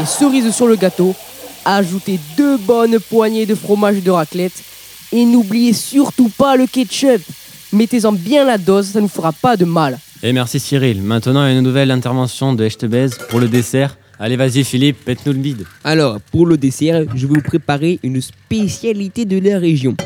[0.00, 1.14] Et cerise sur le gâteau,
[1.64, 4.62] ajoutez deux bonnes poignées de fromage de raclette.
[5.12, 7.22] Et n'oubliez surtout pas le ketchup.
[7.72, 9.98] Mettez-en bien la dose, ça ne fera pas de mal.
[10.22, 11.02] Et merci Cyril.
[11.02, 13.96] Maintenant, une nouvelle intervention de Echtebèze pour le dessert.
[14.18, 15.66] Allez, vas-y Philippe, pète-nous le bide.
[15.82, 19.96] Alors, pour le dessert, je vais vous préparer une spécialité de la région.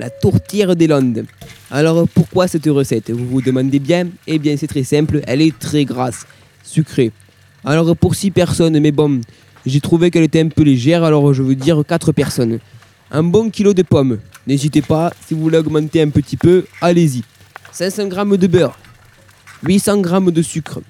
[0.00, 1.26] La tourtière des Landes.
[1.70, 3.10] Alors, pourquoi cette recette?
[3.10, 4.08] Vous vous demandez bien?
[4.26, 6.26] Eh bien, c'est très simple, elle est très grasse,
[6.64, 7.12] sucrée.
[7.66, 9.20] Alors, pour 6 personnes, mais bon,
[9.66, 12.60] j'ai trouvé qu'elle était un peu légère, alors je veux dire 4 personnes.
[13.10, 14.20] Un bon kilo de pommes.
[14.46, 17.22] N'hésitez pas, si vous voulez augmenter un petit peu, allez-y.
[17.70, 18.78] 500 g de beurre.
[19.64, 20.80] 800 g de sucre.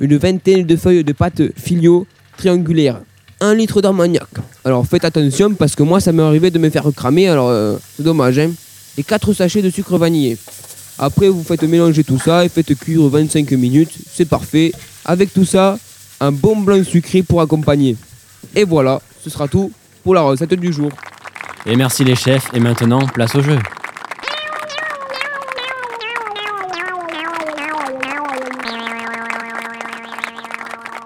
[0.00, 2.04] Une vingtaine de feuilles de pâte filio
[2.36, 3.00] triangulaires.
[3.40, 4.28] 1 litre d'armagnac.
[4.64, 7.76] Alors faites attention parce que moi ça m'est arrivé de me faire cramer, alors euh,
[7.96, 8.38] c'est dommage.
[8.38, 8.50] Hein.
[8.98, 10.38] Et 4 sachets de sucre vanillé.
[10.98, 14.72] Après vous faites mélanger tout ça et faites cuire 25 minutes, c'est parfait.
[15.04, 15.78] Avec tout ça,
[16.20, 17.96] un bon blanc sucré pour accompagner.
[18.54, 19.70] Et voilà, ce sera tout
[20.02, 20.90] pour la recette du jour.
[21.66, 22.48] Et merci les chefs.
[22.54, 23.58] Et maintenant, place au jeu.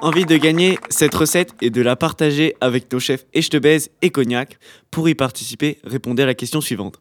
[0.02, 4.58] Envie de gagner cette recette et de la partager avec nos chefs Echtebèze et Cognac.
[4.90, 7.00] Pour y participer, répondez à la question suivante.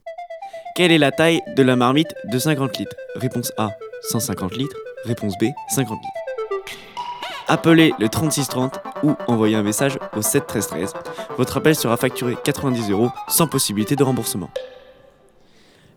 [0.76, 2.98] Quelle est la taille de la marmite de 50 litres?
[3.16, 3.70] Réponse A,
[4.10, 4.76] 150 litres.
[5.06, 6.76] Réponse B, 50 litres.
[7.48, 10.94] Appelez le 3630 ou envoyez un message au 7 13 13.
[11.38, 14.50] Votre appel sera facturé 90 euros sans possibilité de remboursement.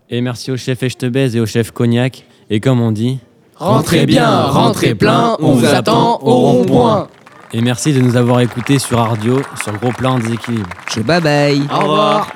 [0.09, 2.25] Et merci au chef Echtebèze et au chef Cognac.
[2.49, 3.19] Et comme on dit...
[3.63, 7.07] Rentrez bien, rentrez plein, on vous attend au rond-point.
[7.53, 10.69] Et merci de nous avoir écoutés sur Ardio, sur Gros Plan Déséquilibre.
[10.93, 11.63] Je bye bye.
[11.73, 12.27] Au revoir.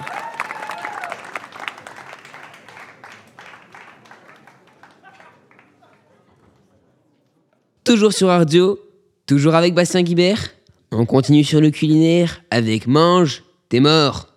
[7.82, 8.78] Toujours sur Ardio,
[9.26, 10.50] toujours avec Bastien Guibert.
[10.92, 14.28] On continue sur le culinaire avec Mange, t'es mort.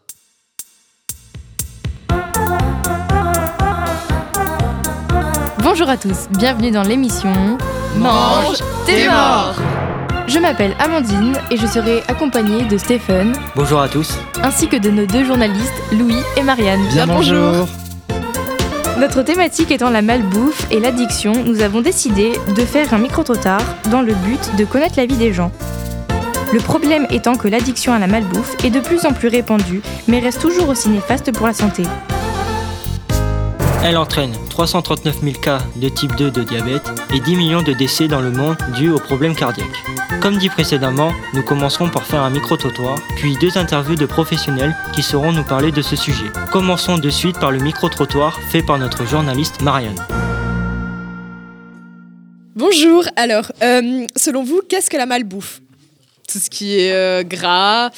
[5.72, 7.32] Bonjour à tous, bienvenue dans l'émission
[7.95, 8.57] Mange,
[8.88, 9.53] t'es mort
[10.26, 14.17] Je m'appelle Amandine et je serai accompagnée de Stéphane Bonjour à tous.
[14.41, 16.82] ainsi que de nos deux journalistes Louis et Marianne.
[18.97, 23.61] Notre thématique étant la malbouffe et l'addiction, nous avons décidé de faire un micro-trottoir
[23.91, 25.51] dans le but de connaître la vie des gens.
[26.51, 30.17] Le problème étant que l'addiction à la malbouffe est de plus en plus répandue, mais
[30.17, 31.84] reste toujours aussi néfaste pour la santé.
[33.82, 38.09] Elle entraîne 339 000 cas de type 2 de diabète et 10 millions de décès
[38.09, 39.84] dans le monde dus aux problèmes cardiaques.
[40.21, 45.01] Comme dit précédemment, nous commencerons par faire un micro-trottoir, puis deux interviews de professionnels qui
[45.01, 46.25] sauront nous parler de ce sujet.
[46.51, 49.95] Commençons de suite par le micro-trottoir fait par notre journaliste Marianne.
[52.55, 55.61] Bonjour, alors, euh, selon vous, qu'est-ce que la malbouffe?
[56.30, 57.91] Tout ce qui est euh, gras,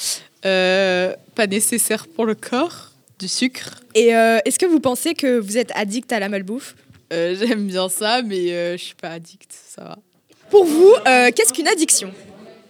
[0.45, 2.90] euh, pas nécessaire pour le corps,
[3.21, 3.79] du sucre.
[3.95, 6.75] Et euh, est-ce que vous pensez que vous êtes addict à la malbouffe?
[7.13, 9.97] Euh, J'aime bien ça, mais euh, je suis pas addict, ça va.
[10.49, 12.11] Pour vous, euh, qu'est-ce qu'une addiction?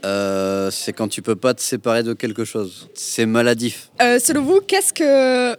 [0.04, 2.90] Euh, c'est quand tu peux pas te séparer de quelque chose.
[2.94, 3.90] C'est maladif.
[4.02, 5.56] Euh, Selon vous, qu'est-ce que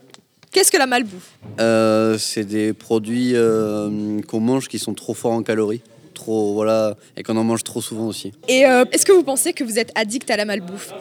[0.50, 1.30] qu'est-ce que la malbouffe?
[1.60, 5.80] Euh, c'est des produits euh, qu'on mange qui sont trop forts en calories.
[6.14, 8.32] Trop, voilà, et qu'on en mange trop souvent aussi.
[8.46, 10.92] Et euh, est-ce que vous pensez que vous êtes addict à la malbouffe?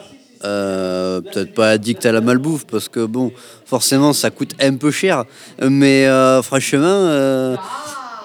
[0.44, 3.32] Euh, Peut-être pas addict à la malbouffe parce que bon,
[3.64, 5.24] forcément ça coûte un peu cher.
[5.60, 7.56] Mais euh, franchement, euh,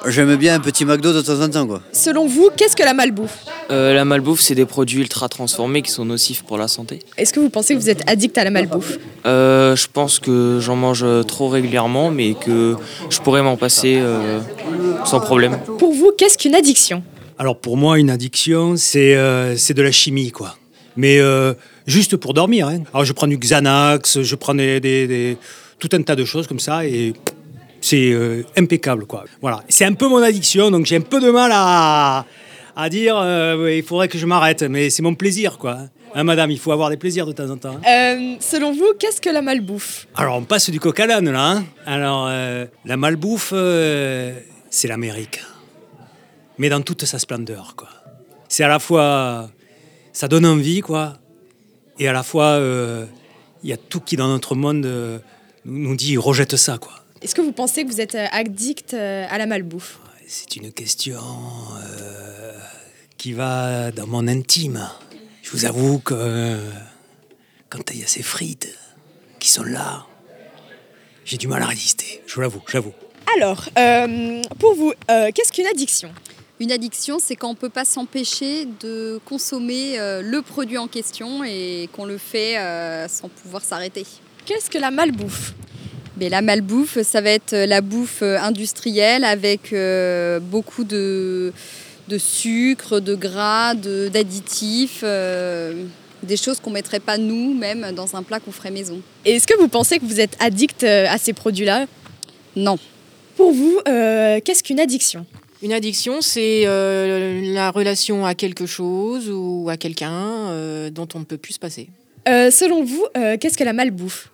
[0.07, 1.81] j'aime bien un petit McDo de temps en temps quoi.
[1.91, 3.45] Selon vous, qu'est-ce que la malbouffe?
[3.69, 6.99] Euh, la malbouffe, c'est des produits ultra transformés qui sont nocifs pour la santé.
[7.17, 8.97] Est-ce que vous pensez que vous êtes addict à la malbouffe?
[9.25, 12.75] Euh, je pense que j'en mange trop régulièrement, mais que
[13.09, 14.39] je pourrais m'en passer euh,
[15.05, 15.59] sans problème.
[15.77, 17.03] Pour vous, qu'est-ce qu'une addiction?
[17.37, 20.55] Alors pour moi, une addiction, c'est euh, c'est de la chimie, quoi.
[20.95, 21.53] Mais euh,
[21.87, 22.67] juste pour dormir.
[22.67, 22.83] hein.
[22.93, 25.37] Alors je prends du Xanax, je prends des, des- des-
[25.79, 27.13] tout un tas de choses comme ça et
[27.81, 29.25] c'est euh, impeccable, quoi.
[29.41, 29.63] Voilà.
[29.69, 32.25] C'est un peu mon addiction, donc j'ai un peu de mal à,
[32.75, 35.77] à dire euh, il faudrait que je m'arrête, mais c'est mon plaisir, quoi.
[36.15, 37.77] Hein, madame, il faut avoir des plaisirs de temps en temps.
[37.85, 38.15] hein.
[38.15, 40.07] Euh, Selon vous, qu'est-ce que la malbouffe?
[40.15, 41.51] Alors, on passe du coq à l'âne, là.
[41.51, 41.65] hein.
[41.85, 44.33] Alors, euh, la malbouffe, euh,
[44.71, 45.41] c'est l'Amérique.
[46.57, 47.89] Mais dans toute sa splendeur, quoi.
[48.49, 49.49] C'est à la fois...
[50.13, 51.17] Ça donne envie, quoi.
[51.99, 53.05] Et à la fois, euh,
[53.63, 55.19] il y a tout qui, dans notre monde, euh,
[55.65, 56.93] nous dit rejette ça, quoi.
[57.21, 59.99] Est-ce que vous pensez que vous êtes euh, addict à la malbouffe?
[60.27, 61.21] C'est une question
[63.17, 64.87] qui va dans mon intime.
[65.41, 66.59] Je vous avoue que
[67.69, 68.77] quand il y a ces frites
[69.39, 70.05] qui sont là,
[71.23, 72.21] j'ai du mal à résister.
[72.27, 72.93] Je l'avoue, j'avoue.
[73.37, 76.11] Alors, euh, pour vous, euh, qu'est-ce qu'une addiction?
[76.59, 80.87] Une addiction, c'est quand on ne peut pas s'empêcher de consommer euh, le produit en
[80.87, 84.05] question et qu'on le fait euh, sans pouvoir s'arrêter.
[84.45, 85.53] Qu'est-ce que la malbouffe?
[86.19, 91.53] Mais La malbouffe, ça va être la bouffe euh, industrielle avec euh, beaucoup de,
[92.07, 95.83] de sucre, de gras, de- d'additifs, euh,
[96.23, 98.99] des choses qu'on ne mettrait pas nous, même dans un plat qu'on ferait maison.
[99.25, 101.85] Et est-ce que vous pensez que vous êtes addict euh, à ces produits-là?
[102.55, 102.79] Non.
[103.35, 105.23] Pour vous, euh, qu'est-ce qu'une addiction?
[105.63, 110.11] Une addiction, c'est euh, la relation à quelque chose ou à quelqu'un
[110.51, 111.89] euh, dont on ne peut plus se passer.
[112.27, 113.05] Euh, Selon vous,
[113.39, 114.29] qu'est-ce que la malbouffe?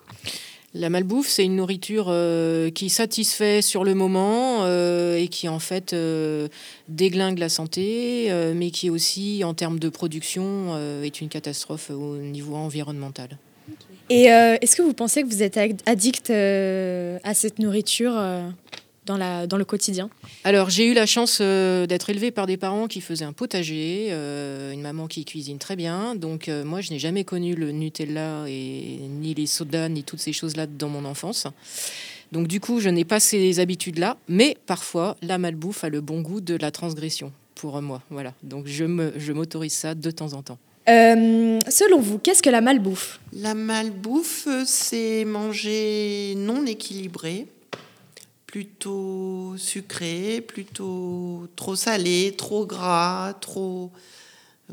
[0.74, 2.12] La malbouffe, c'est une nourriture
[2.74, 5.94] qui satisfait sur le moment et qui en fait
[6.88, 12.56] déglingue la santé, mais qui aussi, en termes de production, est une catastrophe au niveau
[12.56, 13.38] environnemental.
[14.10, 18.20] Et est-ce que vous pensez que vous êtes ad- addict à cette nourriture
[19.06, 20.10] dans, la, dans le quotidien
[20.44, 24.08] Alors, j'ai eu la chance euh, d'être élevée par des parents qui faisaient un potager,
[24.10, 26.14] euh, une maman qui cuisine très bien.
[26.14, 30.20] Donc, euh, moi, je n'ai jamais connu le Nutella et ni les sodas, ni toutes
[30.20, 31.46] ces choses-là dans mon enfance.
[32.32, 34.16] Donc, du coup, je n'ai pas ces habitudes-là.
[34.28, 38.02] Mais parfois, la malbouffe a le bon goût de la transgression pour moi.
[38.10, 38.34] Voilà.
[38.42, 40.58] Donc, je m'autorise ça de temps en temps.
[40.88, 43.20] Euh, Selon vous, qu'est-ce que la malbouffe?
[43.32, 47.46] La malbouffe, c'est manger non équilibré,
[48.54, 53.90] plutôt sucré, plutôt trop salé, trop gras, trop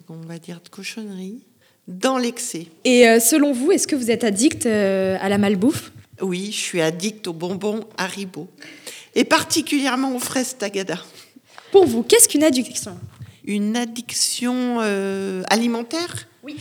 [0.07, 1.41] on va dire de cochonneries,
[1.87, 2.67] dans l'excès.
[2.83, 5.91] Et euh, selon vous, est-ce que vous êtes addict euh, à la malbouffe?
[6.21, 8.47] Oui, je suis addict aux bonbons Haribo.
[9.15, 10.99] Et particulièrement aux fraises Tagada.
[11.71, 12.95] Pour vous, qu'est-ce qu'une addiction?
[13.45, 16.27] Une addiction euh, alimentaire?
[16.43, 16.57] Oui.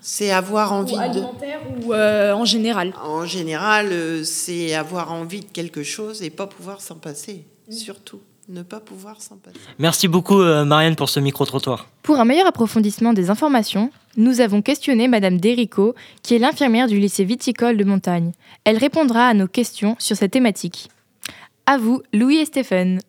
[0.00, 1.02] C'est avoir envie Ou de...
[1.02, 6.30] alimentaire ou euh, en général En général, euh, c'est avoir envie de quelque chose et
[6.30, 7.44] pas pouvoir s'en passer.
[7.68, 9.56] Surtout, ne pas pouvoir s'en passer.
[9.78, 11.88] Merci beaucoup euh, Marianne pour ce micro-trottoir.
[12.02, 16.98] Pour un meilleur approfondissement des informations, nous avons questionné Madame Derico, qui est l'infirmière du
[16.98, 18.32] lycée viticole de Montagne.
[18.64, 20.88] Elle répondra à nos questions sur cette thématique.
[21.66, 23.00] À vous, Louis et Stéphane.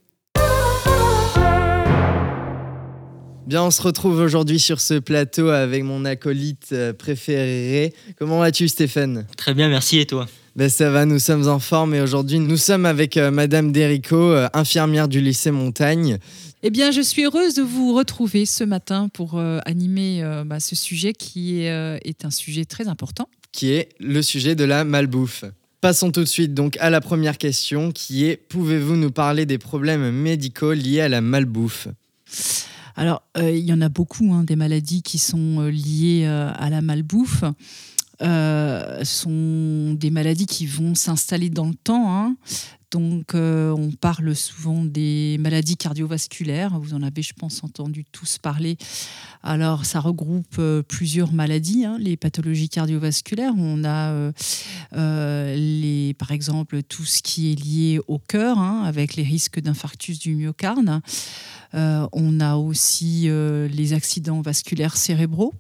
[3.47, 7.93] Bien, on se retrouve aujourd'hui sur ce plateau avec mon acolyte euh, préféré.
[8.17, 9.27] Comment vas-tu, Stéphane?
[9.37, 10.27] Très bien, merci et toi?
[10.55, 14.15] Ben, Ça va, nous sommes en forme et aujourd'hui, nous sommes avec euh, Madame Derico,
[14.15, 16.17] euh, infirmière du lycée Montagne.
[16.63, 20.59] Eh bien, je suis heureuse de vous retrouver ce matin pour euh, animer euh, bah,
[20.59, 23.29] ce sujet qui est, euh, est un sujet très important.
[23.51, 25.45] qui est le sujet de la malbouffe.
[25.81, 29.59] Passons tout de suite donc à la première question qui est pouvez-vous nous parler des
[29.59, 31.87] problèmes médicaux liés à la malbouffe?
[32.95, 36.51] Alors, euh, il y en a beaucoup, hein, des maladies qui sont euh, liées euh,
[36.55, 37.43] à la malbouffe.
[39.03, 42.09] Sont des maladies qui vont s'installer dans le temps.
[42.15, 42.37] hein.
[42.95, 46.79] Donc, euh, on parle souvent des maladies cardiovasculaires.
[46.79, 48.77] Vous en avez, je pense, entendu tous parler.
[49.43, 53.51] Alors, ça regroupe euh, plusieurs maladies, hein, les pathologies cardiovasculaires.
[53.57, 54.31] On a,
[54.93, 59.59] euh, les, par exemple, tout ce qui est lié au cœur, hein, avec les risques
[59.59, 61.01] d'infarctus du myocarde.
[61.73, 65.53] On a aussi les accidents vasculaires cérébraux.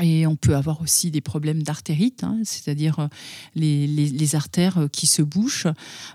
[0.00, 3.08] Et on peut avoir aussi des problèmes d'artérite, hein, c'est-à-dire euh,
[3.54, 5.66] les, les- artères euh, qui se bouchent.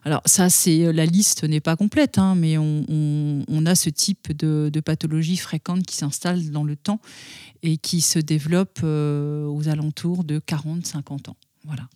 [0.03, 4.35] Alors ça, c'est la liste n'est pas complète, hein, mais on, on- a ce type
[4.35, 6.99] de, pathologie fréquente qui s'installe dans le temps
[7.61, 11.37] et qui se développe euh, aux alentours de 40-50 ans.
[11.65, 11.87] Voilà.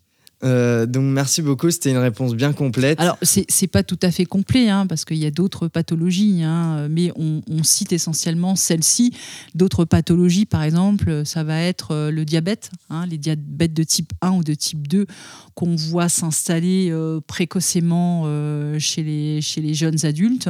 [0.44, 3.00] Euh, Donc merci beaucoup, c'était une réponse bien complète.
[3.00, 6.88] Alors, c'est pas tout à fait complet, hein, parce qu'il y a d'autres pathologies, hein,
[6.89, 9.14] mais on, cite essentiellement celles-ci.
[9.54, 14.14] D'autres pathologies, par exemple, ça va être euh, le diabète, hein, les diabètes de type
[14.22, 15.06] 1 ou de type 2,
[15.54, 18.24] qu'on voit s'installer euh, précocement
[18.80, 20.50] chez, les, jeunes adultes,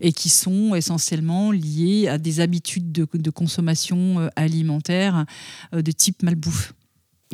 [0.00, 5.24] et qui sont essentiellement liés à des habitudes de, consommation alimentaire
[5.72, 6.72] de type malbouffe.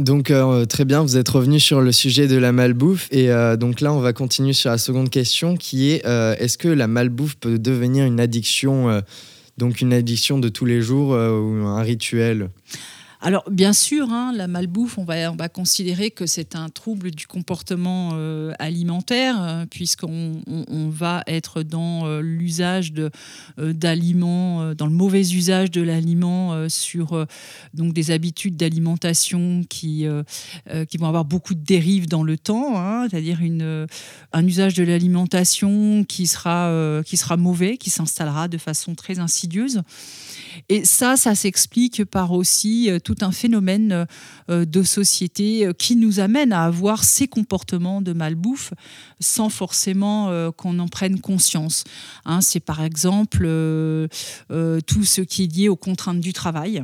[0.00, 3.06] Donc euh, très bien, vous êtes revenu sur le sujet de la malbouffe.
[3.10, 6.56] Et euh, donc là on va continuer sur la seconde question qui est euh, est-ce
[6.56, 9.02] que la malbouffe peut devenir une addiction
[9.58, 12.48] donc une addiction de tous les jours ou un rituel?
[13.22, 17.10] Alors, bien sûr, hein, la malbouffe, on va, on va considérer que c'est un trouble
[17.10, 22.94] du comportement euh, alimentaire, euh, puisqu'on on, on va être dans euh, l'usage
[23.58, 27.26] d'aliments, dans le mauvais usage de l'aliment, sur
[27.74, 33.40] donc des habitudes d'alimentation qui, vont avoir beaucoup de dérives dans le temps, hein, c'est-à-dire
[34.32, 36.96] un usage de l'alimentation qui sera
[37.36, 39.82] mauvais, qui s'installera de façon très insidieuse.
[40.68, 44.06] Et ça, ça s'explique par aussi euh, tout un phénomène
[44.50, 48.72] euh, de société euh, qui nous amène à avoir ces comportements de malbouffe
[49.20, 51.84] sans forcément euh, qu'on en prenne conscience.
[52.24, 54.08] Hein, c'est par exemple euh,
[54.50, 56.82] euh, tout ce qui est lié aux contraintes du travail.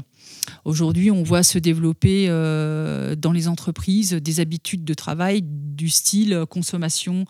[0.65, 6.33] Aujourd'hui, on voit se développer euh, dans les entreprises des habitudes de travail du style
[6.33, 7.25] euh, consommation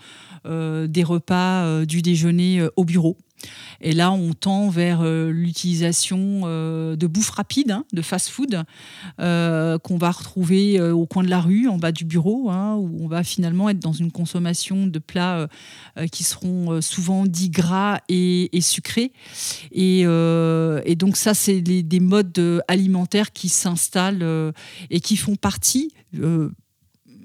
[0.47, 3.17] euh, des repas euh, du déjeuner euh, au bureau.
[3.81, 8.65] Et là, on tend vers euh, l'utilisation euh, de bouffe rapide, hein, de fast-food,
[9.21, 12.99] euh, qu'on va retrouver au coin de la rue, en bas du bureau, hein, où
[13.01, 15.49] on va finalement être dans une consommation de plats
[16.13, 19.13] qui seront souvent dits gras et, sucrés.
[19.73, 20.05] Et,
[20.97, 24.53] donc ça, c'est des modes alimentaires qui s'installent
[24.91, 25.93] et qui font partie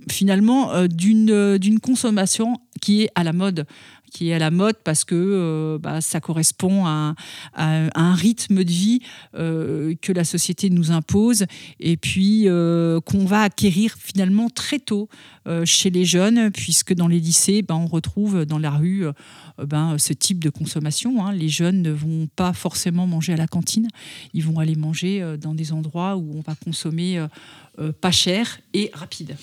[0.09, 3.66] finalement euh, d'une consommation qui est à la mode
[4.12, 7.16] qui est à la mode parce que euh, bah, ça correspond à
[7.55, 8.99] un, rythme de vie
[9.36, 11.45] euh, que la société nous impose
[11.80, 15.09] et puis euh, qu'on va acquérir finalement très tôt
[15.66, 19.05] chez les jeunes puisque dans les lycées ben, on retrouve dans la rue
[19.57, 21.26] ben, ce type de consommation.
[21.26, 21.32] hein.
[21.32, 23.88] Les jeunes ne vont pas forcément manger à la cantine,
[24.36, 27.26] ils vont aller manger dans des endroits où on va consommer
[28.01, 29.36] pas cher et rapide.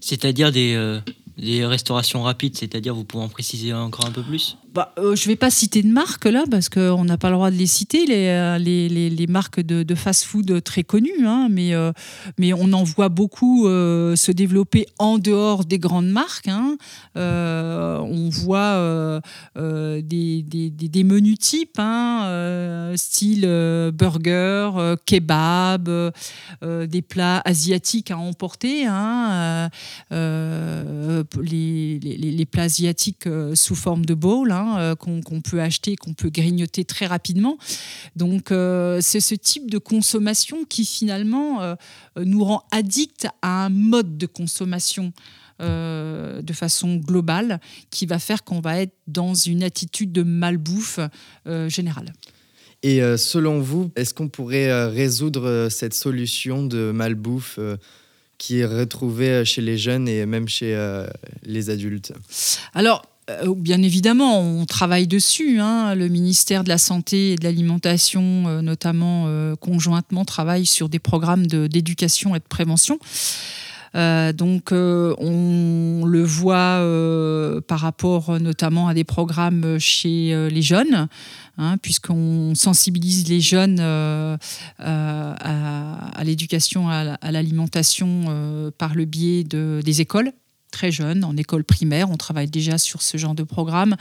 [0.00, 1.00] C'est-à-dire des,
[1.38, 4.56] des restaurations rapides, c'est-à-dire vous pouvez en préciser encore un peu plus?
[4.74, 7.36] Bah, euh, je ne vais pas citer de marques là, parce qu'on n'a pas le
[7.36, 11.92] droit de les citer, les, euh, marques de, fast-food très connues, hein, mais, euh,
[12.38, 16.48] mais on en voit beaucoup se développer en dehors des grandes marques.
[16.48, 16.76] hein.
[17.14, 19.20] On voit
[19.54, 23.48] des, menus types, hein, style
[23.94, 25.88] burger, kebab,
[26.62, 28.86] des plats asiatiques à emporter,
[31.40, 35.96] les, les- les plats asiatiques euh, sous forme de bowl hein, euh, qu'on peut acheter,
[35.96, 37.58] qu'on peut grignoter très rapidement.
[38.16, 41.60] Donc euh, c'est ce type de consommation qui finalement
[42.16, 45.12] nous rend addicts à un mode de consommation.
[45.60, 47.60] de façon globale,
[47.90, 50.98] qui va faire qu'on va être dans une attitude de malbouffe
[51.68, 52.12] générale.
[52.82, 57.58] Et selon vous, est-ce qu'on pourrait résoudre cette solution de malbouffe
[58.38, 61.06] qui est retrouvée euh, chez les jeunes et même chez euh,
[61.44, 62.12] les adultes
[62.74, 65.58] Alors, euh, bien évidemment, on travaille dessus.
[65.60, 65.94] hein.
[65.94, 72.34] Le ministère de la Santé et de l'Alimentation, notamment conjointement, travaille sur des programmes d'éducation
[72.34, 72.98] et de prévention.
[73.94, 76.82] Donc, on le voit
[77.66, 81.08] par rapport notamment à des programmes chez les jeunes,
[81.58, 84.36] hein, puisqu'on sensibilise les jeunes euh,
[84.80, 90.32] euh, à, l'éducation, à, la- à l'alimentation euh, par le biais de, des écoles
[90.70, 92.10] très jeunes, en école primaire.
[92.10, 93.94] On travaille déjà sur ce genre de programme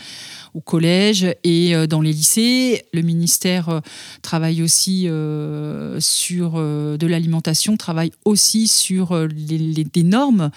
[0.55, 2.83] au collège et dans les lycées.
[2.93, 3.81] Le ministère
[4.23, 10.49] travaille aussi sur de l'alimentation, travaille aussi sur des normes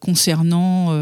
[0.00, 0.94] concernant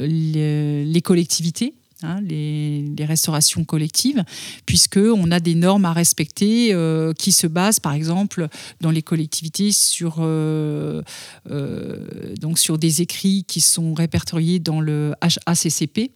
[0.00, 1.74] les collectivités.
[2.04, 4.24] Hein, les, restaurations collectives,
[4.66, 8.48] puisqu'on a des normes à respecter euh, qui se basent, par exemple,
[8.80, 11.02] dans les collectivités sur, euh,
[11.50, 16.12] euh, donc sur des écrits qui sont répertoriés dans le HACCP,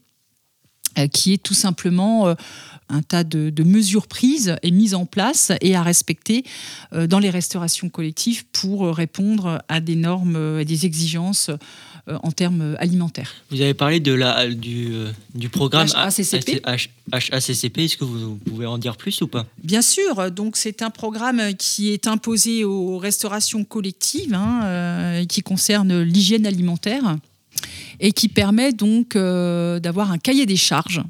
[1.13, 2.35] qui est tout simplement
[2.89, 6.43] un tas de, de mesures prises et mises en place et à respecter
[6.93, 11.51] dans les restaurations collectives pour répondre à des normes et des exigences
[12.09, 13.35] en termes alimentaires.
[13.51, 16.63] Vous avez parlé de la, du, euh, du programme HACCP.
[17.79, 19.47] Est-ce que vous pouvez en dire plus ou pas?
[19.63, 25.43] Bien sûr, donc c'est un programme qui est imposé aux restaurations collectives, hein, euh, qui
[25.43, 27.17] concerne l'hygiène alimentaire
[28.01, 31.03] et qui permet donc euh, d'avoir un cahier des charges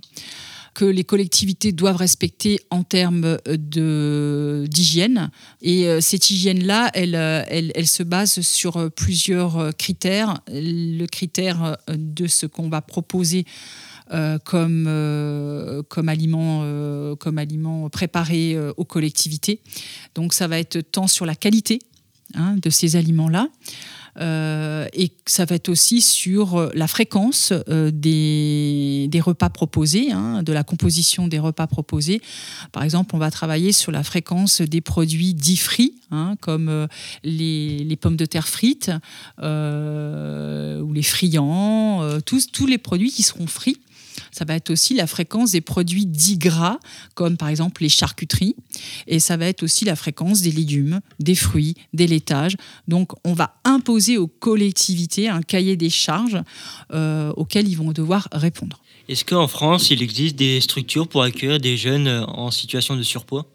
[0.77, 5.31] que les collectivités doivent respecter en termes de- d'hygiène.
[5.63, 10.43] Et euh, cette hygiène-là, elle, euh, elle, se base sur euh, plusieurs euh, critères.
[10.49, 13.47] Le critère euh, de ce qu'on va proposer
[14.13, 19.61] euh, comme, euh, aliment, euh, comme aliment préparé euh, aux collectivités.
[20.15, 21.79] Donc ça va être tant sur la qualité
[22.35, 23.49] hein, de ces aliments-là.
[24.21, 30.43] Euh, et ça va être aussi sur euh, la fréquence euh, des, repas proposés, hein,
[30.43, 32.21] de la composition des repas proposés.
[32.73, 36.87] Par exemple, on va travailler sur la fréquence des produits dits frits, hein, comme
[37.25, 38.91] les, pommes de terre frites
[39.39, 39.43] ou
[40.93, 43.79] les friands, tous, tous les produits qui seront frits.
[44.37, 46.79] Ça va être aussi la fréquence des produits dits gras,
[47.15, 48.55] comme par exemple les charcuteries.
[49.07, 52.59] Et ça va être aussi la fréquence des légumes, des fruits, des laitages.
[52.87, 56.43] Donc, on va imposer aux collectivités un cahier des charges
[56.93, 58.83] euh, auxquels ils vont devoir répondre.
[59.09, 63.47] Est-ce qu'en France, il existe des structures pour accueillir des jeunes en situation de surpoids?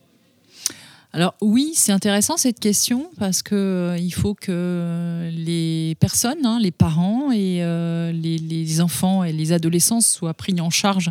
[1.13, 6.71] Alors oui, c'est intéressant cette question parce que euh, faut que les personnes, hein, les
[6.71, 11.09] parents et euh, les, enfants et les adolescents soient pris en charge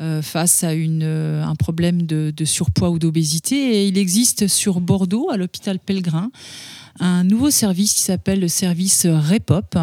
[0.00, 3.56] euh, face à un problème de, surpoids ou d'obésité.
[3.56, 6.30] Et il existe sur Bordeaux, à l'hôpital Pellegrin,
[7.00, 9.78] un nouveau service qui s'appelle le service REPOP.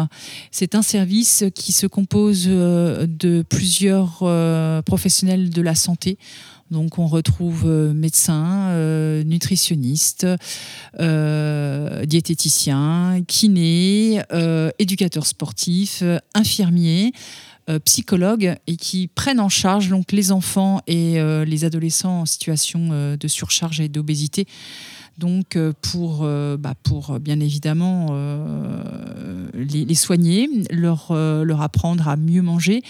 [0.52, 4.18] C'est un service qui se compose de plusieurs
[4.84, 6.18] professionnels de la santé.
[6.70, 10.26] Donc on retrouve euh, médecins, euh, nutritionnistes,
[11.00, 14.20] euh, diététiciens, kinés,
[14.78, 16.02] éducateurs sportifs,
[16.34, 17.12] infirmiers,
[17.84, 23.28] psychologues et qui prennent en charge donc les enfants et les adolescents en situation de
[23.28, 24.46] surcharge et d'obésité.
[25.20, 28.08] Donc euh, pour, euh, bah, pour euh, bien évidemment
[29.54, 32.82] les, soigner, leur, leur apprendre à mieux manger.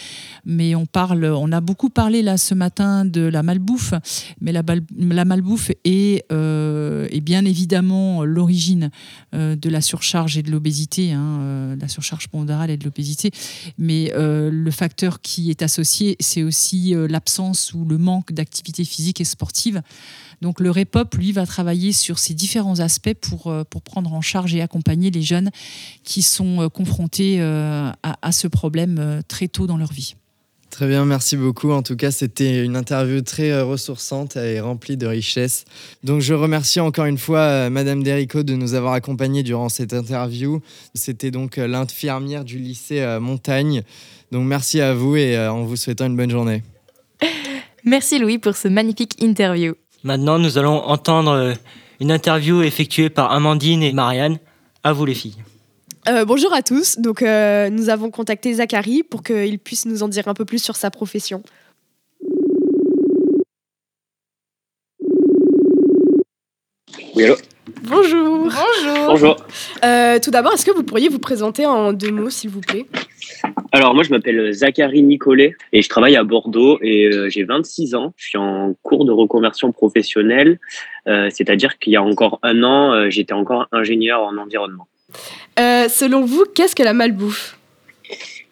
[0.45, 3.95] Mais on parle, on a beaucoup parlé là ce matin de la malbouffe,
[4.41, 4.63] mais la,
[4.97, 8.91] la malbouffe est, est bien évidemment l'origine
[9.33, 13.33] de la surcharge et de l'obésité, hein, la surcharge pondérale et de l'obésité.
[13.79, 19.25] Mais le facteur qui est associé, c'est aussi l'absence ou le manque d'activité physique et
[19.25, 19.83] sportive.
[20.41, 24.55] Donc le REPOP, lui, va travailler sur ces différents aspects pour, pour prendre en charge
[24.55, 25.51] et accompagner les jeunes
[26.03, 30.15] qui sont confrontés à, à ce problème très tôt dans leur vie.
[30.71, 31.73] Très bien, merci beaucoup.
[31.73, 35.65] En tout cas, c'était une interview très euh, ressourçante et remplie de richesses.
[36.05, 39.93] Donc, je remercie encore une fois euh, Madame Derico de nous avoir accompagnés durant cette
[39.93, 40.61] interview.
[40.95, 43.83] C'était donc euh, l'infirmière du lycée Montagne.
[44.31, 46.63] Donc, merci à vous et en vous souhaitant une bonne journée.
[47.85, 49.75] Merci Louis pour ce magnifique interview.
[50.03, 51.55] Maintenant, nous allons entendre
[52.01, 54.39] une interview effectuée par Amandine et Marianne.
[54.83, 55.37] À vous les filles.
[56.09, 56.99] Euh, bonjour à tous.
[56.99, 60.63] Donc, euh, nous avons contacté Zachary pour qu'il puisse nous en dire un peu plus
[60.63, 61.43] sur sa profession.
[67.15, 67.37] Oui, allô
[67.83, 68.39] Bonjour.
[68.39, 69.07] Bonjour.
[69.07, 69.37] Bonjour.
[69.85, 72.87] Euh, tout d'abord, est-ce que vous pourriez vous présenter en deux mots, s'il vous plaît?
[73.73, 78.13] Alors, moi, je m'appelle Zachary Nicolet et je travaille à Bordeaux et j'ai 26 ans.
[78.17, 80.59] Je suis en cours de reconversion professionnelle,
[81.07, 84.89] c'est-à-dire qu'il y a encore un an, j'étais encore ingénieur en environnement.
[85.59, 87.57] Euh, selon vous, qu'est-ce que la malbouffe?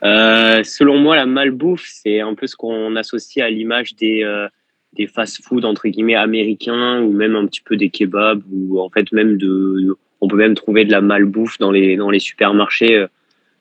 [0.04, 4.48] Euh, Selon moi, la malbouffe, c'est un peu ce qu'on associe à l'image des, euh,
[4.94, 9.12] des fast-food entre guillemets américains ou même un petit peu des kebabs ou en fait
[9.12, 13.06] même de, on peut même trouver de la malbouffe dans les dans les supermarchés.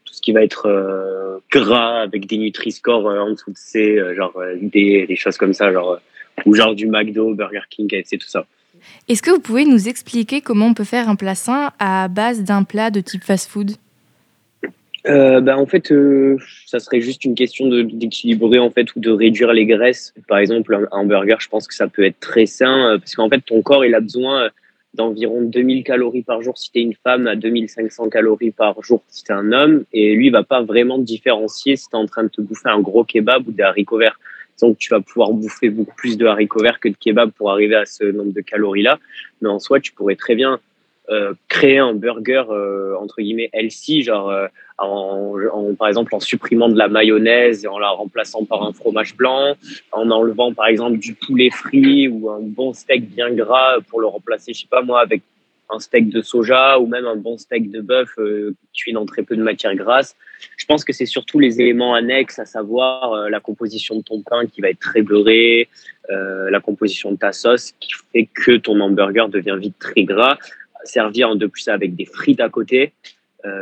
[0.05, 5.05] tout ce qui va être gras avec des Nutri-Score en dessous de C, genre des,
[5.05, 5.99] des, choses comme ça, genre
[6.45, 8.45] ou genre du McDo, Burger King, c'est tout ça.
[9.07, 12.43] Est-ce que vous pouvez nous expliquer comment on peut faire un plat sain à base
[12.43, 13.71] d'un plat de type fast-food?
[15.07, 19.11] Euh, bah, en fait, euh, ça serait juste une question d'équilibrer en fait ou de
[19.11, 20.13] réduire les graisses.
[20.27, 23.29] Par exemple, un hamburger, je pense que ça peut être très sain euh, parce qu'en
[23.29, 24.49] fait, ton corps il a besoin
[24.93, 29.03] d'environ 2000 calories par jour si tu es une femme, à 2500 calories par jour
[29.09, 29.83] si tu es un homme.
[29.93, 32.69] Et lui, il va pas vraiment différencier si tu es en train de te bouffer
[32.69, 34.19] un gros kebab ou des haricots verts.
[34.61, 37.75] Donc, tu vas pouvoir bouffer beaucoup plus de haricots verts que de kebab pour arriver
[37.75, 38.97] à ce nombre de calories-là.
[39.41, 40.59] Mais en soi, tu pourrais très bien
[41.09, 44.47] euh, créer un burger euh, entre guillemets healthy, genre euh,
[44.77, 48.73] en, en, par exemple en supprimant de la mayonnaise et en la remplaçant par un
[48.73, 49.55] fromage blanc,
[49.93, 54.07] en enlevant par exemple du poulet frit ou un bon steak bien gras pour le
[54.07, 55.21] remplacer, je sais pas moi, avec
[55.69, 59.23] un steak de soja ou même un bon steak de bœuf euh, cuit dans très
[59.23, 60.15] peu de matière grasse.
[60.57, 64.21] Je pense que c'est surtout les éléments annexes, à savoir euh, la composition de ton
[64.21, 65.69] pain qui va être très beurré,
[66.09, 70.37] la composition de ta sauce qui fait que ton hamburger devient vite très gras.
[70.87, 72.93] Servir de plus avec des frites à côté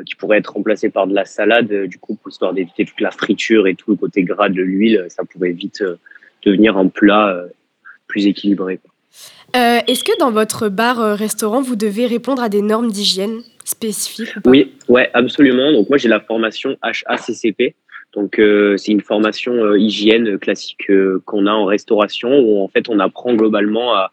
[0.07, 3.11] qui pourraient être remplacées par de la salade, du coup, pour histoire d'éviter toute la
[3.11, 5.83] friture et tout le côté gras de l'huile, ça pourrait vite
[6.43, 7.45] devenir un plat
[8.07, 8.79] plus équilibré.
[9.55, 14.73] Euh, est-ce que dans votre bar-restaurant, vous devez répondre à des normes d'hygiène spécifiques Oui,
[14.89, 15.71] ouais, absolument.
[15.71, 17.75] Donc moi, j'ai la formation HACCP.
[18.13, 20.89] Donc euh, c'est une formation euh, hygiène classique
[21.25, 24.11] qu'on a en restauration où en fait on apprend globalement à,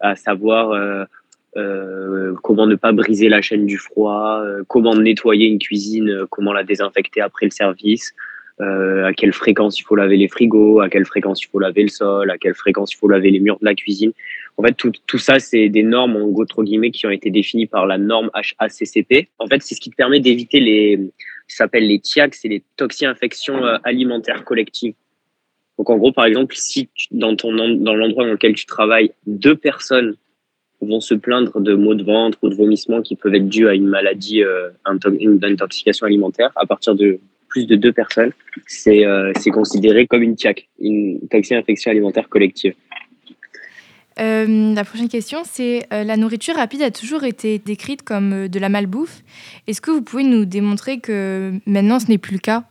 [0.00, 1.06] à savoir
[1.54, 7.20] comment ne pas briser la chaîne du froid, comment nettoyer une cuisine, comment la désinfecter
[7.20, 8.14] après le service,
[8.58, 11.88] à quelle fréquence il faut laver les frigos, à quelle fréquence il faut laver le
[11.88, 14.12] sol, à quelle fréquence il faut laver les murs de la cuisine.
[14.56, 17.86] En fait, tout, ça, c'est des normes, en gros, guillemets, qui ont été définies par
[17.86, 19.28] la norme HACCP.
[19.38, 21.00] En fait, c'est ce qui te permet d'éviter les,
[21.56, 24.94] s'appelle les TIAC, c'est les toxi-infections euh, alimentaires collectives.
[25.78, 29.56] Donc, en gros, par exemple, si dans ton, dans l'endroit dans lequel tu travailles, deux
[29.56, 30.16] personnes
[30.86, 33.74] vont se plaindre de maux de ventre ou de vomissements qui peuvent être dus à
[33.74, 34.70] une maladie, euh,
[35.20, 37.20] une intoxication alimentaire, à partir de
[37.52, 38.32] plus de deux personnes,
[38.66, 42.74] c'est euh, considéré comme une TIAC, une toxi-infection alimentaire collective.
[44.20, 48.58] Euh, la prochaine question, c'est euh, la nourriture rapide a toujours été décrite comme de
[48.58, 49.22] la malbouffe.
[49.66, 52.64] Est-ce que vous pouvez nous démontrer que maintenant ce n'est plus le cas?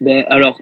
[0.00, 0.58] Ben, alors,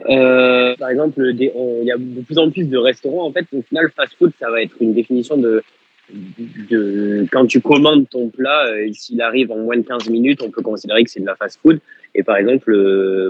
[0.78, 3.26] par exemple, il y a de plus en plus de restaurants.
[3.26, 5.62] En fait, au final, fast-food, ça va être une définition de,
[6.11, 10.63] de quand tu commandes ton plat, s'il arrive en moins de 15 minutes, on peut
[10.63, 11.81] considérer que c'est de la fast-food.
[12.15, 12.73] Et par exemple,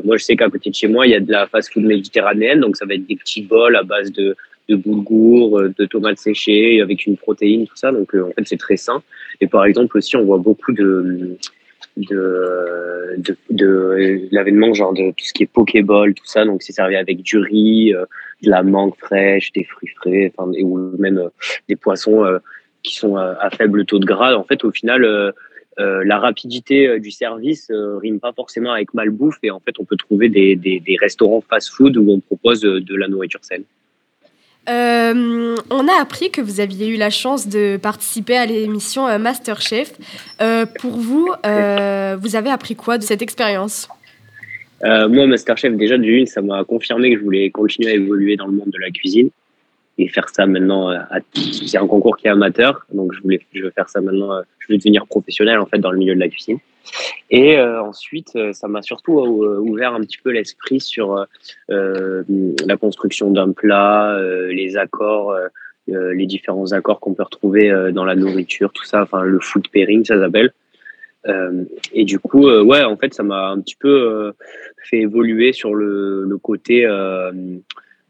[0.04, 2.60] moi, je sais qu'à côté de chez moi, il y a de la fast-food méditerranéenne,
[2.60, 4.36] donc ça va être des petits bols à base de
[4.68, 7.92] de boulgour, euh, de tomates séchées avec une protéine, tout ça.
[7.92, 9.02] Donc, euh, en fait, c'est très sain.
[9.40, 11.36] Et par exemple, aussi, on voit beaucoup de,
[11.96, 16.44] de, de, de l'avènement genre de tout ce qui est pokéball, tout ça.
[16.44, 18.04] Donc, c'est servi avec du riz, euh,
[18.42, 21.28] de la mangue fraîche, des fruits frais, enfin, ou même
[21.68, 22.24] des poissons
[22.84, 24.34] qui sont à, faible taux de gras.
[24.34, 25.32] En fait, au final,
[25.78, 30.28] la rapidité du service rime pas forcément avec malbouffe et en fait on peut trouver
[30.28, 33.64] des, des, des restaurants fast-food où on propose de la nourriture saine.
[34.68, 39.18] Euh, on a appris que vous aviez eu la chance de participer à l'émission euh,
[39.18, 39.92] Masterchef.
[40.40, 43.88] Euh, pour vous, vous avez appris quoi de cette expérience?
[44.82, 48.52] Moi, Masterchef, déjà de ça m'a confirmé que je voulais continuer à évoluer dans le
[48.52, 49.30] monde de la cuisine.
[49.98, 50.90] Et faire ça maintenant.
[50.90, 50.98] euh,
[51.34, 54.32] C'est un concours qui est amateur, donc je voulais, je veux faire ça maintenant.
[54.34, 56.58] euh, Je veux devenir professionnel en fait dans le milieu de la cuisine.
[57.30, 61.26] Et euh, ensuite, euh, ça m'a surtout ouvert un petit peu l'esprit sur
[61.70, 62.22] euh,
[62.66, 65.34] la construction d'un plat, euh, les accords,
[65.86, 69.02] les différents accords qu'on peut retrouver dans la nourriture, tout ça.
[69.02, 70.52] Enfin, le food pairing, ça s'appelle.
[71.26, 74.32] Euh, et du coup, euh, ouais, en fait, ça m'a un petit peu euh,
[74.88, 76.86] fait évoluer sur le, le côté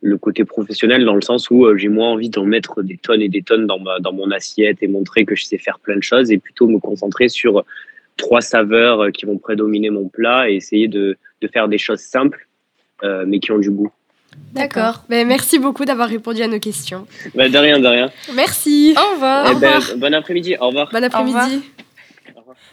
[0.05, 3.23] le côté professionnel dans le sens où euh, j'ai moins envie d'en mettre des tonnes
[3.23, 5.97] et des tonnes dans ma dans mon assiette et montrer que je sais faire plein
[5.97, 7.65] de choses et plutôt me concentrer sur
[8.19, 12.01] trois saveurs euh, qui vont prédominer mon plat et essayer de, de faire des choses
[12.01, 12.47] simples
[13.03, 13.91] euh, mais qui ont du goût.
[14.53, 15.05] D'accord.
[15.09, 17.07] Ben, merci beaucoup d'avoir répondu à nos questions.
[17.35, 18.11] Bah, de rien, de rien.
[18.35, 18.95] Merci.
[18.99, 19.51] Au revoir.
[19.51, 20.57] Eh ben, bon après-midi.
[20.61, 20.91] Au revoir.
[20.93, 21.63] Bon après-midi.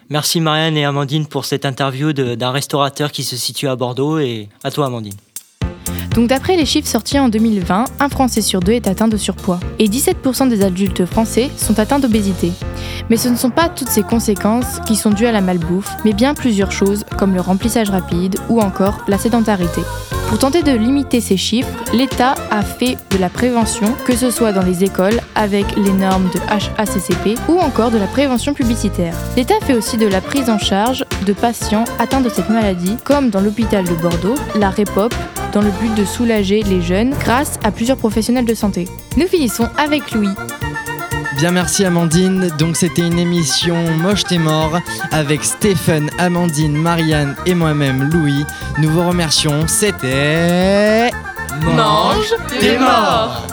[0.09, 4.49] Merci Marianne et Amandine pour cette interview d'un restaurateur qui se situe à Bordeaux et
[4.65, 5.15] à toi Amandine.
[6.15, 9.59] Donc d'après les chiffres sortis en 2020, un Français sur deux est atteint de surpoids
[9.79, 12.51] et 17% des adultes français sont atteints d'obésité.
[13.09, 16.13] Mais ce ne sont pas toutes ces conséquences qui sont dues à la malbouffe, mais
[16.13, 19.81] bien plusieurs choses comme le remplissage rapide ou encore la sédentarité.
[20.27, 24.53] Pour tenter de limiter ces chiffres, l'État a fait de la prévention, que ce soit
[24.53, 26.39] dans les écoles avec les normes de
[26.77, 29.13] HACCP ou encore de la prévention publicitaire.
[29.35, 33.29] L'État fait aussi de la prise en charge de patients atteints de cette maladie, comme
[33.29, 35.13] dans l'hôpital de Bordeaux, la REPOP,
[35.51, 38.87] dans le but de soulager les jeunes grâce à plusieurs professionnels de santé.
[39.17, 40.33] Nous finissons avec Louis.
[41.37, 42.49] Bien merci Amandine.
[42.57, 44.79] Donc c'était une émission Moche t'es mort
[45.11, 48.45] avec Stéphane, Amandine, Marianne et moi-même Louis.
[48.77, 49.67] Nous vous remercions.
[49.67, 51.09] C'était
[51.63, 53.47] Mange tes morts.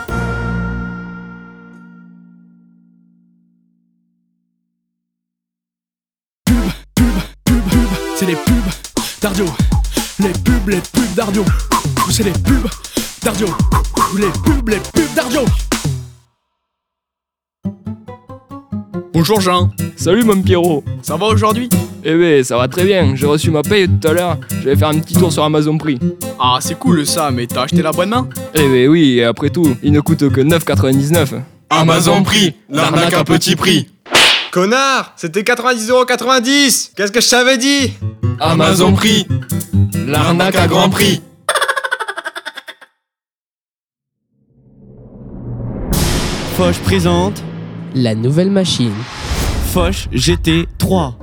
[8.17, 8.55] C'est les pubs
[9.23, 9.47] d'Ardio.
[10.21, 11.45] Les pubs, les pubs d'Ardio.
[12.19, 12.69] C'est les pubs
[13.23, 13.47] d'Ardio.
[14.19, 15.43] Les pubs, les pubs d'Ardio.
[19.13, 19.71] Bonjour Jean.
[19.95, 20.83] Salut mon Pierrot.
[21.01, 21.69] Ça va aujourd'hui?
[22.03, 23.15] Eh ben ça va très bien.
[23.15, 24.37] J'ai reçu ma paye tout à l'heure.
[24.51, 26.01] Je vais faire un petit tour sur Amazon Prix.
[26.41, 28.27] Ah c'est cool ça, mais t'as acheté l'abonnement?
[28.53, 31.41] Eh ben oui, et après tout, il ne coûte que 9,99.
[31.71, 33.91] Amazon Prix, l'arnaque à petit prix.
[34.51, 37.93] Connard C'était 90,90€ Qu'est-ce que je t'avais dit?
[38.41, 39.25] Amazon Prix,
[40.05, 41.23] l'arnaque à grand prix.
[46.59, 47.45] Foch présente
[47.95, 48.93] La nouvelle machine.
[49.67, 51.15] Foch GT3.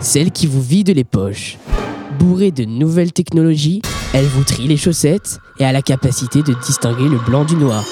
[0.00, 1.58] Celle qui vous vide les poches.
[2.18, 7.08] Bourrée de nouvelles technologies, elle vous trie les chaussettes et a la capacité de distinguer
[7.08, 7.84] le blanc du noir.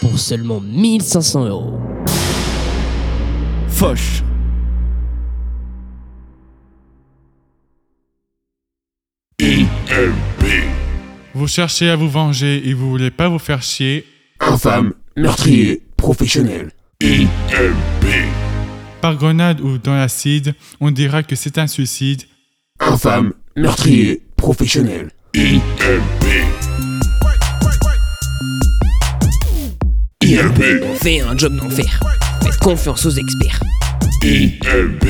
[0.00, 1.80] Pour seulement 1500 euros.
[3.66, 4.22] Foch.
[11.34, 14.06] Vous cherchez à vous venger et vous voulez pas vous faire chier.
[14.38, 16.72] Infâme, meurtrier, professionnel.
[17.00, 18.04] IMP.
[19.00, 22.22] Par grenade ou dans l'acide, on dira que c'est un suicide.
[22.80, 25.10] Infâme, meurtrier, professionnel.
[25.32, 25.62] IMP.
[30.24, 30.82] IMP.
[30.90, 32.00] On fait un job d'enfer.
[32.42, 33.60] Faites confiance aux experts.
[34.24, 35.06] IMP.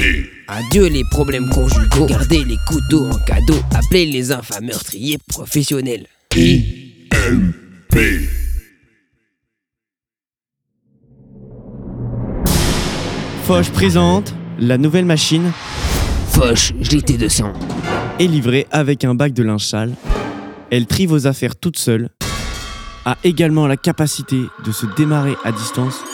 [0.46, 2.04] Adieu les problèmes conjugaux.
[2.04, 3.56] Gardez les couteaux en cadeau.
[3.74, 6.06] Appelez les infâmes meurtriers professionnels.
[6.36, 6.82] IMP.
[13.44, 15.50] Foch présente la nouvelle machine.
[16.28, 17.52] Foch GT200.
[18.20, 19.94] Est livrée avec un bac de linge sale.
[20.70, 22.10] Elle trie vos affaires toute seule.
[23.04, 26.04] A également la capacité de se démarrer à distance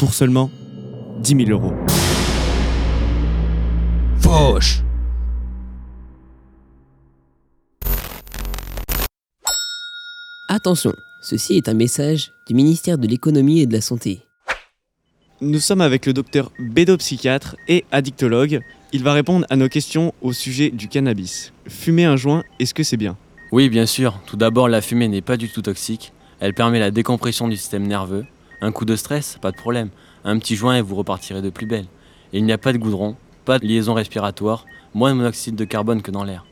[0.00, 0.50] pour seulement
[1.20, 1.72] 10 000 euros.
[4.18, 4.82] Foch.
[10.48, 14.24] Attention, ceci est un message du ministère de l'économie et de la santé.
[15.44, 18.60] Nous sommes avec le docteur Bédo psychiatre et addictologue.
[18.94, 21.52] Il va répondre à nos questions au sujet du cannabis.
[21.68, 23.18] Fumer un joint, est-ce que c'est bien?
[23.52, 24.18] Oui, bien sûr.
[24.24, 26.14] Tout d'abord, la fumée n'est pas du tout toxique.
[26.40, 28.24] Elle permet la décompression du système nerveux.
[28.62, 29.90] Un coup de stress, pas de problème.
[30.24, 31.88] Un petit joint et vous repartirez de plus belle.
[32.32, 33.14] Et il n'y a pas de goudron,
[33.44, 34.64] pas de liaison respiratoire,
[34.94, 36.46] moins de monoxyde de carbone que dans l'air.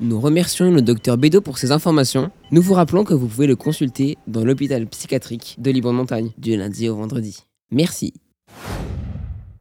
[0.00, 2.30] Nous remercions le docteur Bédo pour ces informations.
[2.52, 6.88] Nous vous rappelons que vous pouvez le consulter dans l'hôpital psychiatrique de Libre-Montagne du lundi
[6.88, 7.44] au vendredi.
[7.70, 8.14] Merci.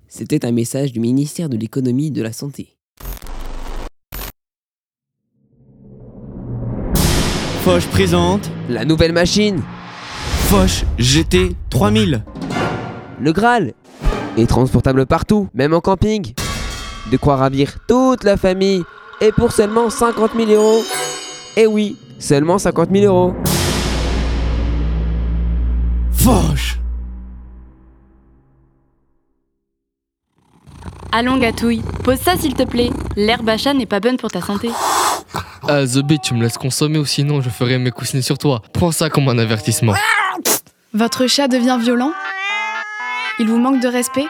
[0.08, 2.76] C'était un message du ministère de l'économie et de la santé.
[7.64, 9.64] Foch présente La nouvelle machine
[10.50, 12.24] Foch GT 3000.
[13.20, 13.74] Le Graal
[14.38, 16.34] est transportable partout, même en camping.
[17.12, 18.84] De quoi ravir toute la famille
[19.22, 20.84] et pour seulement 50 000 euros.
[21.56, 23.34] Eh oui, seulement 50 000 euros.
[26.12, 26.73] Vache
[31.16, 32.90] Allons, Gatouille, pose ça s'il te plaît.
[33.16, 34.72] L'herbe à chat n'est pas bonne pour ta santé.
[35.68, 38.64] Ah, The Bee, tu me laisses consommer ou sinon je ferai mes coussinets sur toi.
[38.74, 39.94] Prends ça comme un avertissement.
[40.96, 42.14] Votre chat devient violent?
[43.38, 44.26] Il vous manque de respect?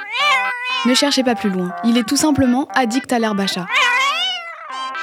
[0.85, 1.71] Ne cherchez pas plus loin.
[1.85, 3.65] Il est tout simplement addict à l'herbe à chat.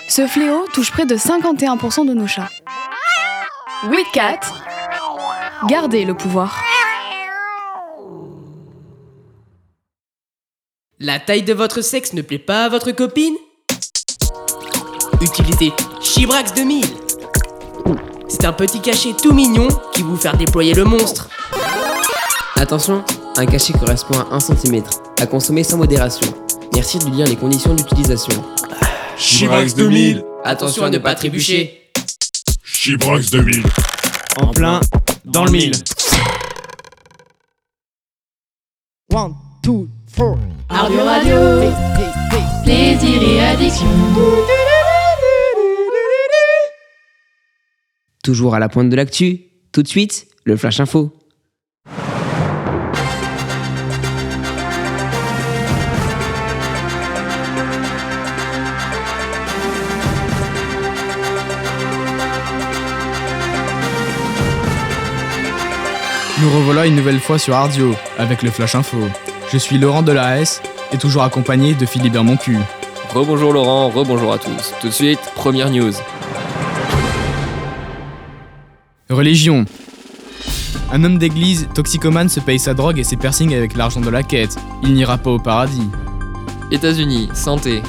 [0.07, 2.51] Ce fléau touche près de 51% de nos chats.
[3.89, 4.41] Oui, Cat
[5.66, 6.62] Gardez le pouvoir.
[11.03, 13.34] La taille de votre sexe ne plaît pas à votre copine?
[15.22, 15.72] Utilisez
[16.03, 16.84] Chibrax 2000.
[18.28, 21.30] C'est un petit cachet tout mignon qui vous fait déployer le monstre.
[22.55, 23.03] Attention,
[23.38, 24.84] un cachet correspond à 1 cm,
[25.18, 26.34] à consommer sans modération.
[26.74, 28.44] Merci de lire les conditions d'utilisation.
[29.16, 31.92] Chibrax 2000 Attention à ne pas trébucher.
[32.62, 33.62] Chibrax 2000
[34.42, 34.80] En plein,
[35.24, 35.72] dans le mille.
[39.14, 39.30] 1,
[39.62, 39.88] 2,
[40.18, 41.36] Radio,
[42.64, 43.86] plaisir et addiction.
[48.22, 49.40] Toujours à la pointe de l'actu,
[49.72, 51.12] tout de suite, le Flash Info.
[66.40, 68.98] Nous revoilà une nouvelle fois sur Ardio avec le Flash Info.
[69.53, 72.57] Je suis Laurent Delahès et toujours accompagné de Philibert Moncu.
[73.12, 74.72] Rebonjour Laurent, rebonjour à tous.
[74.80, 75.90] Tout de suite, première news.
[79.09, 79.64] Religion.
[80.92, 84.22] Un homme d'église, toxicomane, se paye sa drogue et ses piercings avec l'argent de la
[84.22, 84.57] quête.
[84.84, 85.88] Il n'ira pas au paradis.
[86.70, 87.82] États-Unis, santé.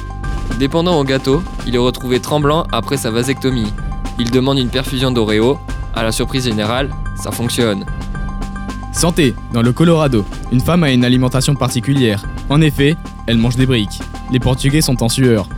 [0.58, 3.72] Dépendant au gâteau, il est retrouvé tremblant après sa vasectomie.
[4.18, 5.60] Il demande une perfusion d'Oreo.
[5.94, 7.86] À la surprise générale, ça fonctionne.
[8.92, 12.24] Santé, dans le Colorado, une femme a une alimentation particulière.
[12.50, 12.94] En effet,
[13.26, 14.00] elle mange des briques.
[14.30, 15.48] Les Portugais sont en sueur.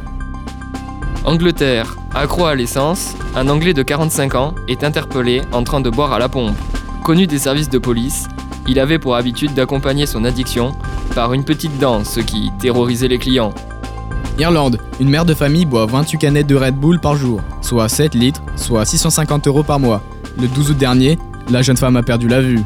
[1.24, 6.12] Angleterre, accro à l'essence, un Anglais de 45 ans est interpellé en train de boire
[6.12, 6.56] à la pompe.
[7.02, 8.28] Connu des services de police,
[8.68, 10.72] il avait pour habitude d'accompagner son addiction
[11.14, 13.52] par une petite danse, ce qui terrorisait les clients.
[14.38, 18.14] Irlande, une mère de famille boit 28 canettes de Red Bull par jour, soit 7
[18.14, 20.02] litres, soit 650 euros par mois.
[20.40, 21.18] Le 12 août dernier,
[21.50, 22.60] la jeune femme a perdu la vue.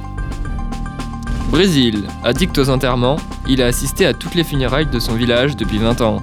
[1.51, 3.16] Brésil, addict aux enterrements,
[3.49, 6.22] il a assisté à toutes les funérailles de son village depuis 20 ans.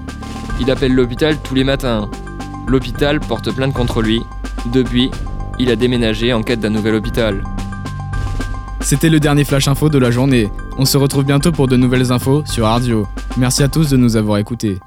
[0.62, 2.10] Il appelle l'hôpital tous les matins.
[2.68, 4.22] L'hôpital porte plainte contre lui.
[4.72, 5.10] Depuis,
[5.58, 7.44] il a déménagé en quête d'un nouvel hôpital.
[8.82, 10.48] C'était le dernier flash info de la journée.
[10.78, 13.08] On se retrouve bientôt pour de nouvelles infos sur Ardio.
[13.36, 14.78] Merci à tous de nous avoir écoutés.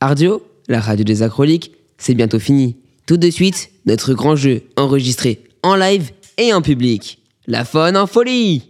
[0.00, 2.76] Ardio, la radio des acroliques, c'est bientôt fini.
[3.06, 7.18] Tout de suite, notre grand jeu enregistré en live et en public.
[7.50, 8.62] La faune en folie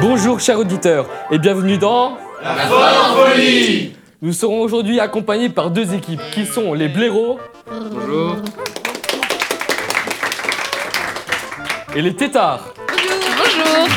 [0.00, 3.92] Bonjour chers auditeurs et bienvenue dans La faune en folie
[4.22, 7.38] Nous serons aujourd'hui accompagnés par deux équipes qui sont les blaireaux
[7.70, 8.36] Bonjour
[11.94, 12.72] et les têtards.
[12.88, 13.88] Bonjour.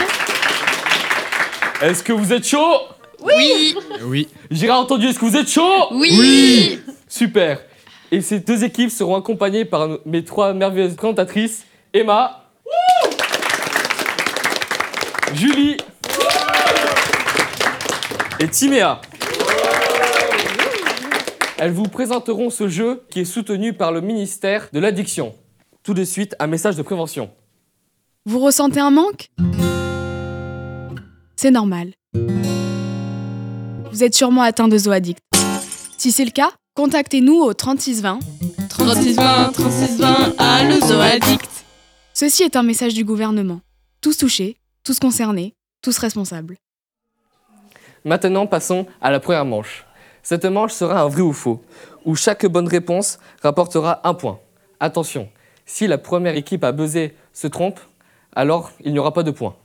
[1.82, 2.93] Est-ce que vous êtes chaud
[3.24, 3.76] Oui.
[4.04, 4.28] Oui.
[4.52, 6.10] J'ai entendu, est-ce que vous êtes chaud Oui.
[6.20, 6.80] Oui.
[7.08, 7.60] Super.
[8.12, 12.50] Et ces deux équipes seront accompagnées par mes trois merveilleuses présentatrices, Emma,
[15.34, 15.78] Julie
[18.40, 19.02] et Timéa.
[21.58, 25.34] Elles vous présenteront ce jeu qui est soutenu par le ministère de l'Addiction.
[25.82, 27.32] Tout de suite, un message de prévention.
[28.26, 29.30] Vous ressentez un manque?
[31.36, 31.94] C'est normal.
[33.94, 35.22] Vous êtes sûrement atteint de zoaddict.
[36.00, 38.18] Si c'est le cas, contactez-nous au 3620
[38.68, 41.64] 3620, 3620, allo zoaddict.
[42.16, 43.62] Ceci est un message du gouvernement.
[44.02, 46.58] Tous touchés, tous concernés, tous responsables.
[48.04, 49.86] Maintenant, passons à la première manche.
[50.24, 51.62] Cette manche sera un vrai ou faux,
[52.04, 54.40] où chaque bonne réponse rapportera un point.
[54.80, 55.30] Attention,
[55.68, 57.80] si la première équipe à buzzer se trompe,
[58.36, 59.56] alors il n'y aura pas de point.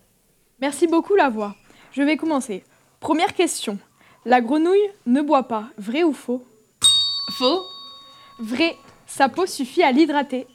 [0.61, 1.57] Merci beaucoup la voix.
[1.93, 2.63] Je vais commencer.
[3.01, 3.79] Première question.
[4.29, 6.45] La grenouille ne boit pas, vrai ou faux?
[7.39, 7.63] Faux.
[8.39, 8.77] Vrai.
[9.07, 10.47] Sa peau suffit à l'hydrater.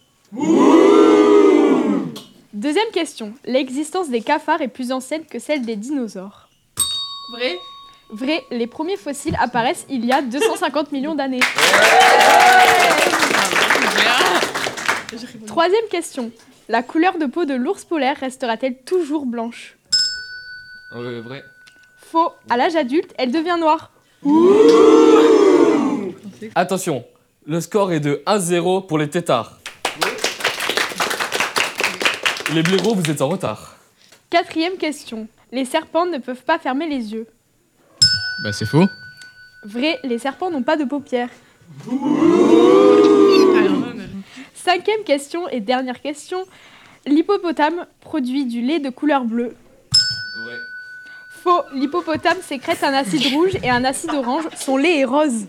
[2.53, 3.33] Deuxième question.
[3.45, 6.49] L'existence des cafards est plus ancienne que celle des dinosaures.
[7.31, 7.57] Vrai.
[8.11, 8.43] Vrai.
[8.51, 11.39] Les premiers fossiles apparaissent il y a 250 millions d'années.
[15.47, 16.31] Troisième question.
[16.69, 19.77] La couleur de peau de l'ours polaire restera-t-elle toujours blanche?
[20.95, 21.43] Euh, vrai.
[22.13, 22.31] Faux.
[22.47, 23.89] À l'âge adulte, elle devient noire.
[26.53, 27.03] Attention,
[27.47, 29.57] le score est de 1-0 pour les têtards.
[32.53, 33.77] Les blaireaux, vous êtes en retard.
[34.29, 35.27] Quatrième question.
[35.51, 37.25] Les serpents ne peuvent pas fermer les yeux.
[38.43, 38.85] Bah c'est faux.
[39.65, 41.31] Vrai, les serpents n'ont pas de paupières.
[44.53, 46.45] Cinquième question et dernière question.
[47.07, 49.55] L'hippopotame produit du lait de couleur bleue.
[51.73, 54.43] L'hippopotame sécrète un acide rouge et un acide orange.
[54.55, 55.45] Son lait est rose.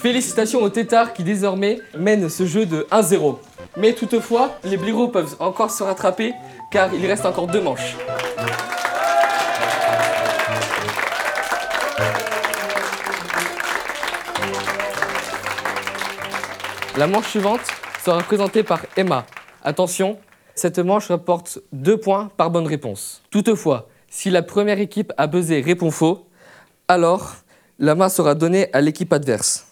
[0.00, 3.38] Félicitations aux têtards qui désormais mènent ce jeu de 1-0.
[3.76, 6.34] Mais toutefois, les blaireaux peuvent encore se rattraper
[6.70, 7.96] car il reste encore deux manches.
[16.98, 17.60] La manche suivante
[18.04, 19.24] sera présentée par Emma.
[19.62, 20.18] Attention,
[20.56, 23.22] cette manche rapporte deux points par bonne réponse.
[23.30, 26.26] Toutefois, si la première équipe à buzzer répond faux,
[26.88, 27.36] alors
[27.78, 29.68] la main sera donnée à l'équipe adverse.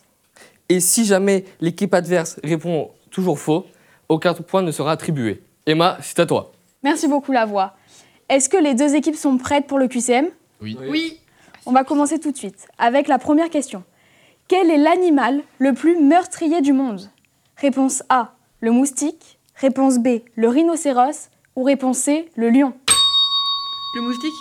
[0.68, 3.66] Et si jamais l'équipe adverse répond toujours faux,
[4.08, 5.42] aucun point ne sera attribué.
[5.66, 6.52] Emma, c'est à toi.
[6.84, 7.74] Merci beaucoup, la voix.
[8.28, 10.28] Est-ce que les deux équipes sont prêtes pour le QCM
[10.62, 10.78] Oui.
[10.88, 11.18] Oui.
[11.66, 13.82] On va commencer tout de suite avec la première question.
[14.46, 17.10] Quel est l'animal le plus meurtrier du monde?
[17.58, 19.38] Réponse A, le moustique.
[19.54, 21.30] Réponse B, le rhinocéros.
[21.56, 22.74] Ou réponse C, le lion.
[23.94, 24.34] Le moustique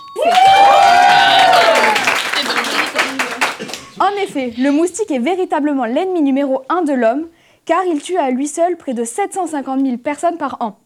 [4.02, 7.30] En effet, le moustique est véritablement l'ennemi numéro un de l'homme,
[7.64, 10.78] car il tue à lui seul près de 750 000 personnes par an.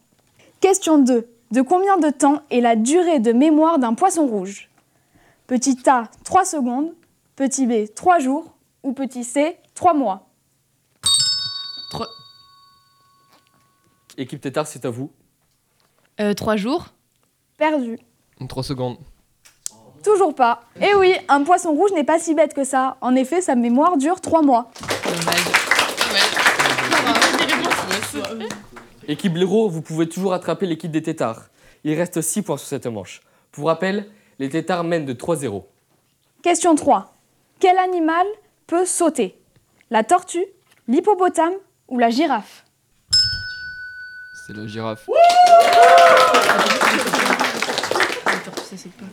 [0.60, 1.28] Question 2.
[1.50, 4.70] De combien de temps est la durée de mémoire d'un poisson rouge?
[5.48, 6.94] Petit A, 3 secondes.
[7.36, 8.54] Petit B, 3 jours.
[8.84, 10.29] Ou petit C, 3 mois.
[14.20, 15.12] Équipe tétard, c'est à vous.
[16.20, 16.88] Euh, trois jours.
[17.58, 17.98] Perdu.
[18.48, 18.98] 3 secondes.
[20.04, 20.62] Toujours pas.
[20.82, 22.98] Eh oui, un poisson rouge n'est pas si bête que ça.
[23.00, 24.72] En effet, sa mémoire dure 3 mois.
[29.08, 31.48] Équipe blaireau, vous pouvez toujours attraper l'équipe des tétards.
[31.86, 33.22] Il reste 6 points sur cette manche.
[33.54, 35.64] Pour rappel, les tétards mènent de 3-0.
[36.44, 37.14] Question 3.
[37.60, 38.28] Quel animal
[38.68, 39.38] peut sauter?
[39.90, 40.46] La tortue,
[40.90, 41.54] l'hippopotame
[41.88, 42.66] ou la girafe?
[44.50, 45.08] C'est la girafe.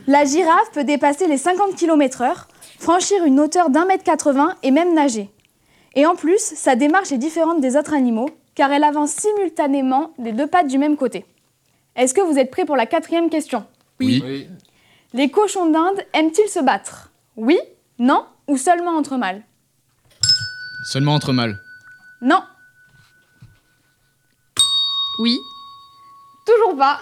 [0.07, 2.45] La girafe peut dépasser les 50 km/h,
[2.79, 5.29] franchir une hauteur d'un mètre 80 et même nager.
[5.93, 10.31] Et en plus, sa démarche est différente des autres animaux, car elle avance simultanément les
[10.31, 11.23] deux pattes du même côté.
[11.95, 13.63] Est-ce que vous êtes prêts pour la quatrième question?
[13.99, 14.47] Oui.
[15.13, 17.11] Les cochons d'Inde aiment-ils se battre?
[17.35, 17.59] Oui
[17.99, 19.43] Non Ou seulement entre mâles?
[20.85, 21.59] Seulement entre mâles.
[22.21, 22.41] Non
[25.19, 25.41] Oui.
[26.45, 26.99] Toujours pas.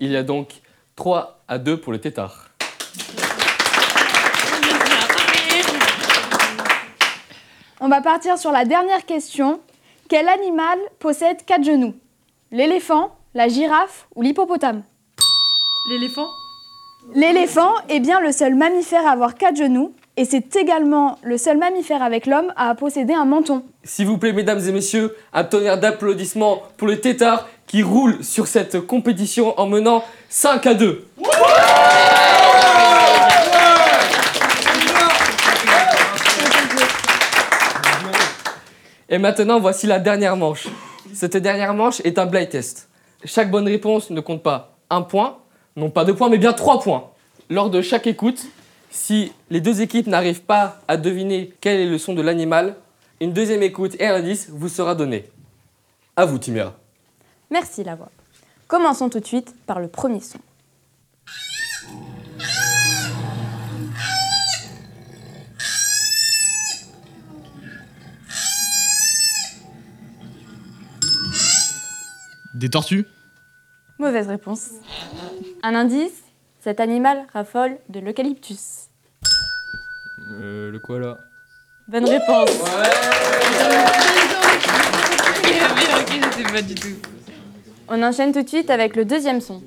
[0.00, 0.48] Il y a donc
[0.96, 2.48] 3 à 2 pour le tétard.
[7.80, 9.60] On va partir sur la dernière question.
[10.08, 11.94] Quel animal possède quatre genoux?
[12.50, 14.82] L'éléphant, la girafe ou l'hippopotame?
[15.88, 16.28] L'éléphant?
[17.14, 21.58] L'éléphant est bien le seul mammifère à avoir quatre genoux et c'est également le seul
[21.58, 23.64] mammifère avec l'homme à posséder un menton.
[23.82, 28.46] S'il vous plaît, mesdames et messieurs, un tonnerre d'applaudissements pour le tétard qui roule sur
[28.46, 31.06] cette compétition en menant 5 à 2.
[39.08, 40.68] Et maintenant, voici la dernière manche.
[41.12, 42.88] Cette dernière manche est un blind test.
[43.24, 45.38] Chaque bonne réponse ne compte pas un point,
[45.76, 47.10] non pas deux points, mais bien trois points.
[47.50, 48.46] Lors de chaque écoute,
[48.94, 52.76] si les deux équipes n'arrivent pas à deviner quel est le son de l'animal,
[53.20, 55.28] une deuxième écoute et un indice vous sera donné.
[56.14, 56.74] À vous, Timia.
[57.50, 58.10] Merci la voix.
[58.68, 60.38] Commençons tout de suite par le premier son.
[72.54, 73.06] Des tortues?
[73.98, 74.70] Mauvaise réponse.
[75.64, 76.22] Un indice
[76.64, 78.83] cet animal raffole de l'eucalyptus.
[80.30, 81.18] Euh, le koala.
[81.86, 82.50] Bonne réponse.
[82.50, 82.56] ok,
[86.10, 86.96] je sais pas du tout.
[87.88, 89.62] On enchaîne tout de suite avec le deuxième son.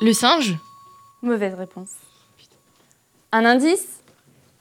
[0.00, 0.54] Le singe?
[1.22, 1.90] Mauvaise réponse.
[3.32, 4.00] Un indice?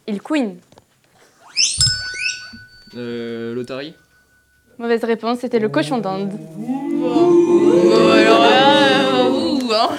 [0.07, 0.59] Il queen.
[2.95, 3.93] Euh, L'Otari.
[4.79, 6.31] Mauvaise réponse, c'était le cochon d'Inde.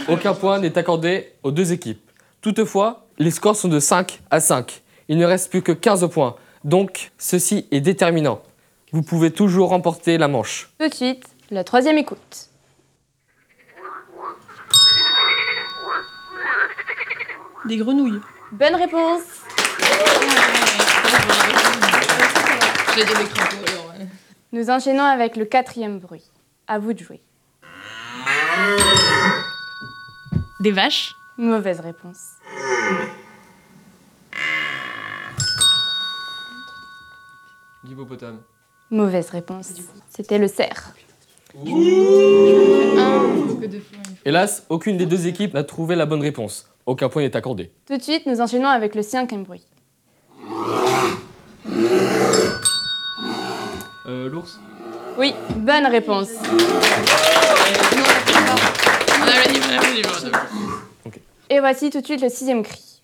[0.09, 2.11] Aucun point n'est accordé aux deux équipes.
[2.41, 4.83] Toutefois, les scores sont de 5 à 5.
[5.09, 6.37] Il ne reste plus que 15 points.
[6.65, 8.43] Donc, ceci est déterminant.
[8.93, 10.71] Vous pouvez toujours remporter la manche.
[10.79, 12.49] Tout de suite, la troisième écoute.
[17.67, 18.21] Des grenouilles.
[18.53, 19.23] Bonne réponse.
[22.97, 23.74] J'ai des.
[24.55, 26.23] Nous enchaînons avec le quatrième bruit.
[26.69, 27.21] À vous de jouer.
[30.61, 31.13] Des vaches?
[31.37, 32.21] Mauvaise réponse.
[37.83, 38.43] L'hippopotame.
[38.93, 39.73] Mauvaise réponse.
[40.09, 40.95] C'était le cerf.
[44.25, 46.73] Hélas, aucune des deux équipes n'a trouvé la bonne réponse.
[46.87, 47.73] Aucun point n'est accordé.
[47.89, 49.67] Tout de suite, nous enchaînons avec le cinquième bruit.
[55.19, 56.29] Oui, bonne réponse.
[61.51, 63.01] Et voici tout de suite le sixième cri.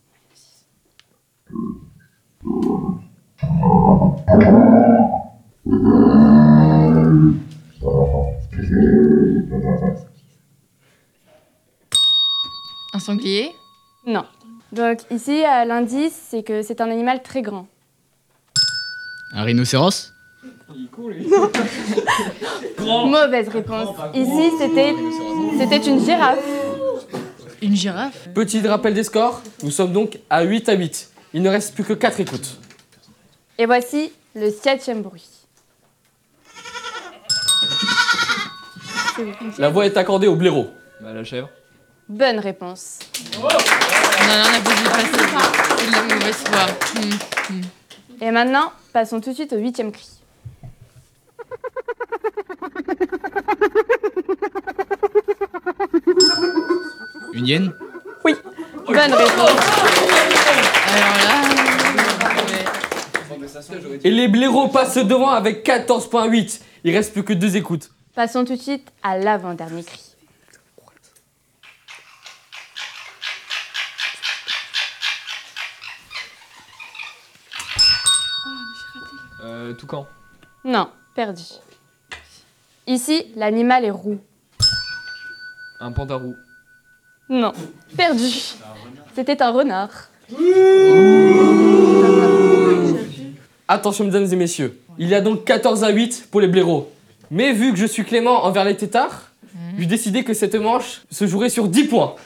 [12.93, 13.53] Un sanglier?
[14.07, 14.25] Non.
[14.73, 17.67] Donc ici, l'indice, c'est que c'est un animal très grand.
[19.33, 20.13] Un rhinocéros?
[22.81, 23.89] Mauvaise réponse.
[24.15, 24.95] Ici, c'était
[25.59, 26.39] c'était une girafe.
[27.63, 31.11] Une girafe Petit rappel des scores, nous sommes donc à 8 à 8.
[31.35, 32.57] Il ne reste plus que 4 écoutes.
[33.59, 35.27] Et voici le septième bruit.
[39.59, 40.69] La voix est accordée au blaireau.
[41.01, 41.51] Bah, la chèvre.
[42.09, 43.01] Bonne réponse.
[43.35, 45.09] Non, non, on a pas vu passer.
[45.79, 46.67] C'est de la mauvaise foi.
[47.51, 47.61] Hmm.
[48.23, 50.20] Et maintenant, passons tout de suite au huitième cri.
[57.33, 57.73] Une hyène?
[58.25, 58.35] Oui,
[58.87, 59.61] bonne réponse.
[64.05, 66.61] Et les blaireaux passent devant avec 14.8.
[66.85, 67.91] Il reste plus que deux écoutes.
[68.15, 70.11] Passons tout de suite à l'avant-dernier cri.
[79.43, 80.07] Euh, toucan.
[80.65, 81.43] Non, perdu.
[82.87, 84.19] Ici, l'animal est roux.
[85.81, 86.35] Un pandarou.
[87.29, 87.53] Non,
[87.97, 88.29] perdu.
[89.15, 90.11] C'était un renard.
[93.69, 94.81] Attention, mesdames et messieurs.
[94.99, 96.91] Il y a donc 14 à 8 pour les blaireaux.
[97.31, 99.31] Mais vu que je suis clément envers les têtards,
[99.79, 102.17] j'ai décidé que cette manche se jouerait sur 10 points.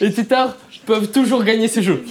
[0.00, 2.04] Les têtards peuvent toujours gagner ce jeu.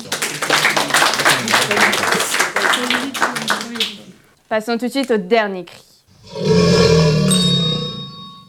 [4.49, 5.94] Passons tout de suite au dernier cri.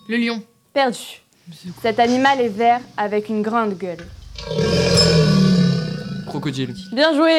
[0.08, 0.42] Le lion.
[0.72, 1.22] Perdu.
[1.82, 4.04] Cet animal est vert avec une grande gueule.
[6.26, 6.74] Crocodile.
[6.92, 7.38] Bien joué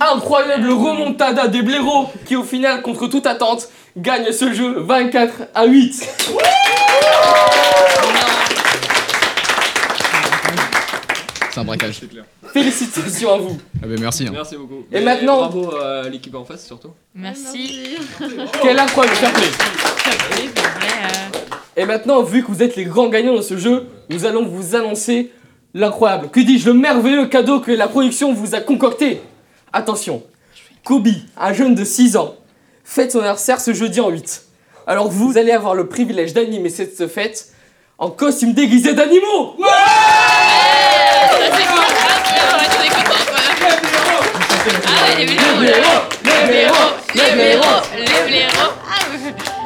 [0.00, 5.64] Incroyable remontada des blaireaux qui, au final, contre toute attente, gagnent ce jeu 24 à
[5.66, 6.08] 8.
[11.54, 12.00] C'est un braquage.
[12.52, 13.56] Félicitations à vous.
[13.80, 14.26] Ah ben merci.
[14.26, 14.30] hein.
[14.32, 14.84] Merci beaucoup.
[14.90, 16.90] Et maintenant- Bravo à l'équipe en face surtout.
[17.14, 17.96] Merci.
[18.60, 19.46] Quel incroyable fair play.
[19.46, 20.88] Oui, c'est vrai.
[21.04, 21.38] euh,
[21.76, 24.74] Et maintenant, vu que vous êtes les grands gagnants de ce jeu, nous allons vous
[24.74, 25.30] annoncer
[25.74, 29.20] l'incroyable, que dis-je, le merveilleux cadeau que la production vous a concocté.
[29.72, 30.24] Attention,
[30.84, 31.06] Kobe,
[31.36, 32.34] un jeune de 6 ans,
[32.84, 34.42] fête son anniversaire ce jeudi en 8.
[34.88, 37.52] Alors vous allez avoir le privilège d'animer cette fête
[37.98, 39.54] en costume déguisé d'animaux.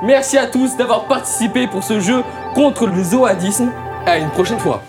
[0.03, 2.23] Merci à tous d'avoir participé pour ce jeu
[2.55, 3.71] contre le zoadisme.
[4.07, 4.83] À une prochaine fois.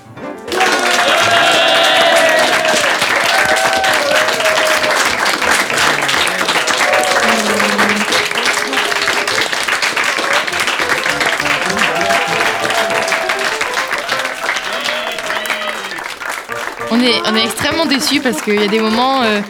[16.92, 19.42] On est, on est extrêmement déçus parce qu'il y a des moments, euh,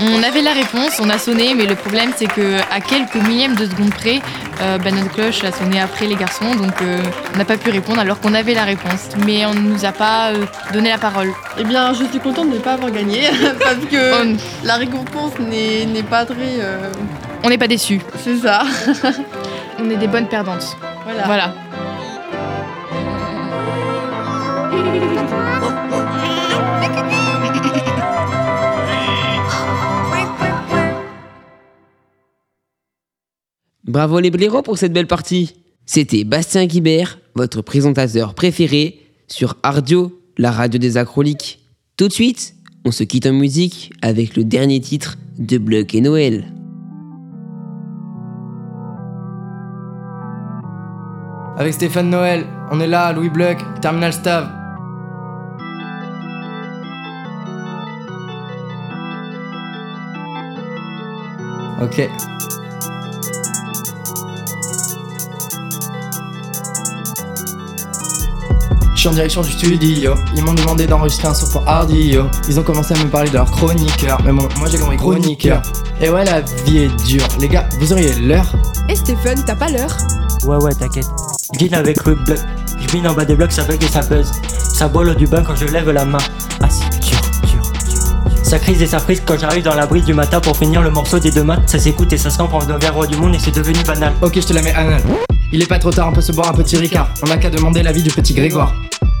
[0.00, 3.54] on avait la réponse, on a sonné, mais le problème c'est que à quelques millièmes
[3.54, 4.20] de seconde près,
[4.60, 7.00] euh, bah, notre cloche a sonné après les garçons, donc euh,
[7.32, 9.08] on n'a pas pu répondre alors qu'on avait la réponse.
[9.24, 11.30] Mais on ne nous a pas euh, donné la parole.
[11.58, 13.20] Eh bien, je suis contente de ne pas avoir gagné
[13.60, 14.34] parce que
[14.64, 16.58] la récompense n'est n'est pas très.
[16.58, 16.90] euh,
[17.44, 18.00] On n'est pas déçus.
[18.24, 18.62] C'est ça.
[19.78, 20.76] On est des bonnes perdantes.
[21.04, 21.22] Voilà.
[21.26, 21.54] Voilà.
[33.90, 35.56] Bravo les blaireaux pour cette belle partie.
[35.84, 41.58] C'était Bastien Guibert, votre présentateur préféré sur Ardio, la radio des acroliques.
[41.96, 42.54] Tout de suite,
[42.84, 46.52] on se quitte en musique avec le dernier titre de Bloc et Noël.
[51.58, 54.48] Avec Stéphane Noël, on est là, Louis Bluck, Terminal Stav.
[61.82, 62.08] Ok.
[69.00, 70.14] Je suis en direction du studio.
[70.36, 72.26] Ils m'ont demandé d'enregistrer un son pour Hardio.
[72.50, 74.20] Ils ont commencé à me parler de leur chroniqueur.
[74.22, 75.62] Mais bon, moi j'ai compris chroniqueur.
[76.02, 77.26] Et ouais, la vie est dure.
[77.40, 78.52] Les gars, vous auriez l'heure
[78.90, 79.96] Et Stéphane, t'as pas l'heure
[80.44, 81.06] Ouais, ouais, t'inquiète.
[81.54, 82.36] Deal avec le bloc.
[82.78, 84.32] Je mine en bas des blocs, ça bug et ça buzz.
[84.74, 86.18] Ça boile du bain quand je lève la main.
[86.62, 88.44] Ah, c'est dur, dur, dur.
[88.44, 90.90] Ça crise et ça frise quand j'arrive dans la brise du matin pour finir le
[90.90, 91.70] morceau des deux maths.
[91.70, 94.12] Ça s'écoute et ça se en devient roi du monde et c'est devenu banal.
[94.20, 95.00] Ok, je te la mets anal.
[95.52, 97.08] Il est pas trop tard, on peut se boire un petit Ricard.
[97.22, 98.74] On n'a qu'à demander l'avis du petit Grégoire.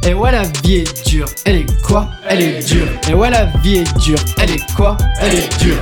[0.06, 1.26] Et ouais, la vie est dure.
[1.44, 2.86] Elle est quoi Elle est dure.
[3.08, 4.18] Et ouais, la vie est dure.
[4.38, 5.76] Elle est quoi Elle est dure.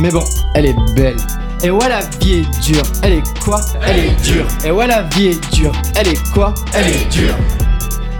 [0.00, 0.22] Mais bon,
[0.54, 1.16] elle est belle.
[1.62, 2.82] Et ouais, la vie est dure.
[3.02, 4.46] Elle est quoi Elle est dure.
[4.64, 5.72] Et ouais, la vie est dure.
[5.96, 7.34] Elle est quoi Elle est dure.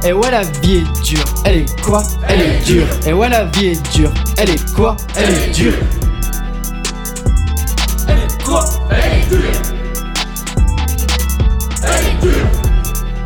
[0.07, 1.25] Et ouais, la vie est dure.
[1.45, 2.87] Elle est quoi Elle est dure.
[3.07, 4.13] Et ouais, la vie est dure.
[4.39, 5.75] Elle est quoi Elle est dure.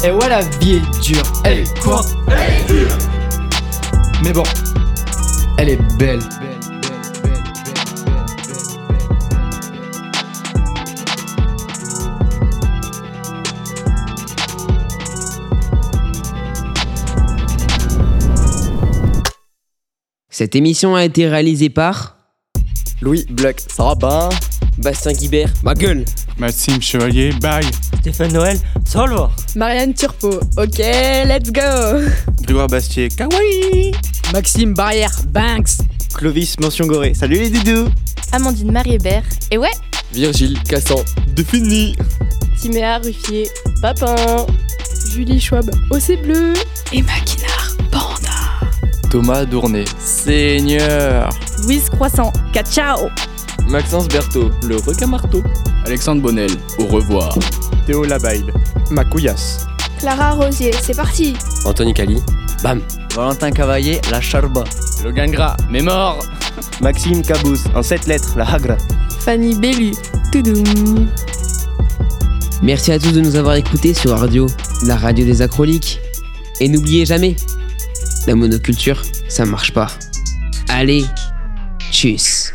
[0.04, 1.22] Et ouais, la vie est dure.
[1.44, 2.98] Elle est quoi Elle est dure.
[4.22, 4.44] Mais bon,
[5.58, 6.20] elle est belle.
[20.30, 22.16] Cette émission a été réalisée par
[23.00, 23.26] Louis
[23.76, 24.28] va ben
[24.78, 26.04] Bastien Guibert, ma gueule
[26.38, 27.64] Maxime Chevalier, bye
[28.08, 32.00] Stéphane Noël, salve Marianne Turpo, ok, let's go.
[32.42, 33.92] Grégoire Bastier, kawaii.
[34.32, 35.82] Maxime Barrière, Banks.
[36.14, 37.90] Clovis Mention Goré, salut les doudous.
[38.32, 39.68] Amandine Marie-Hébert, et ouais.
[40.14, 41.04] Virgile Cassan,
[41.36, 41.96] défini
[42.58, 43.46] Timéa Ruffier,
[43.82, 44.46] Papin.
[45.12, 46.54] Julie Schwab, OC Bleu.
[46.94, 48.70] Emma Guinard, Panda.
[49.10, 51.28] Thomas Dournet, Seigneur.
[51.64, 52.32] Louise Croissant,
[52.70, 53.10] Ciao.
[53.68, 55.42] Maxence Berthaud, le requin marteau.
[55.84, 57.36] Alexandre Bonnel, au revoir.
[57.88, 58.44] Théo Labaille,
[58.90, 59.66] ma couillasse.
[59.98, 61.34] Clara Rosier, c'est parti
[61.64, 62.18] Anthony Cali,
[62.62, 62.82] bam
[63.14, 64.62] Valentin Cavaillé, la charba.
[65.02, 66.18] Logan Gras, mais mort
[66.82, 68.76] Maxime Cabous, en 7 lettres, la hagra.
[69.20, 69.92] Fanny Bellu,
[70.30, 71.08] Toudoum
[72.60, 74.48] Merci à tous de nous avoir écoutés sur Radio,
[74.84, 75.98] la radio des acroliques.
[76.60, 77.36] Et n'oubliez jamais,
[78.26, 79.00] la monoculture,
[79.30, 79.88] ça marche pas.
[80.68, 81.06] Allez,
[81.90, 82.52] tchuss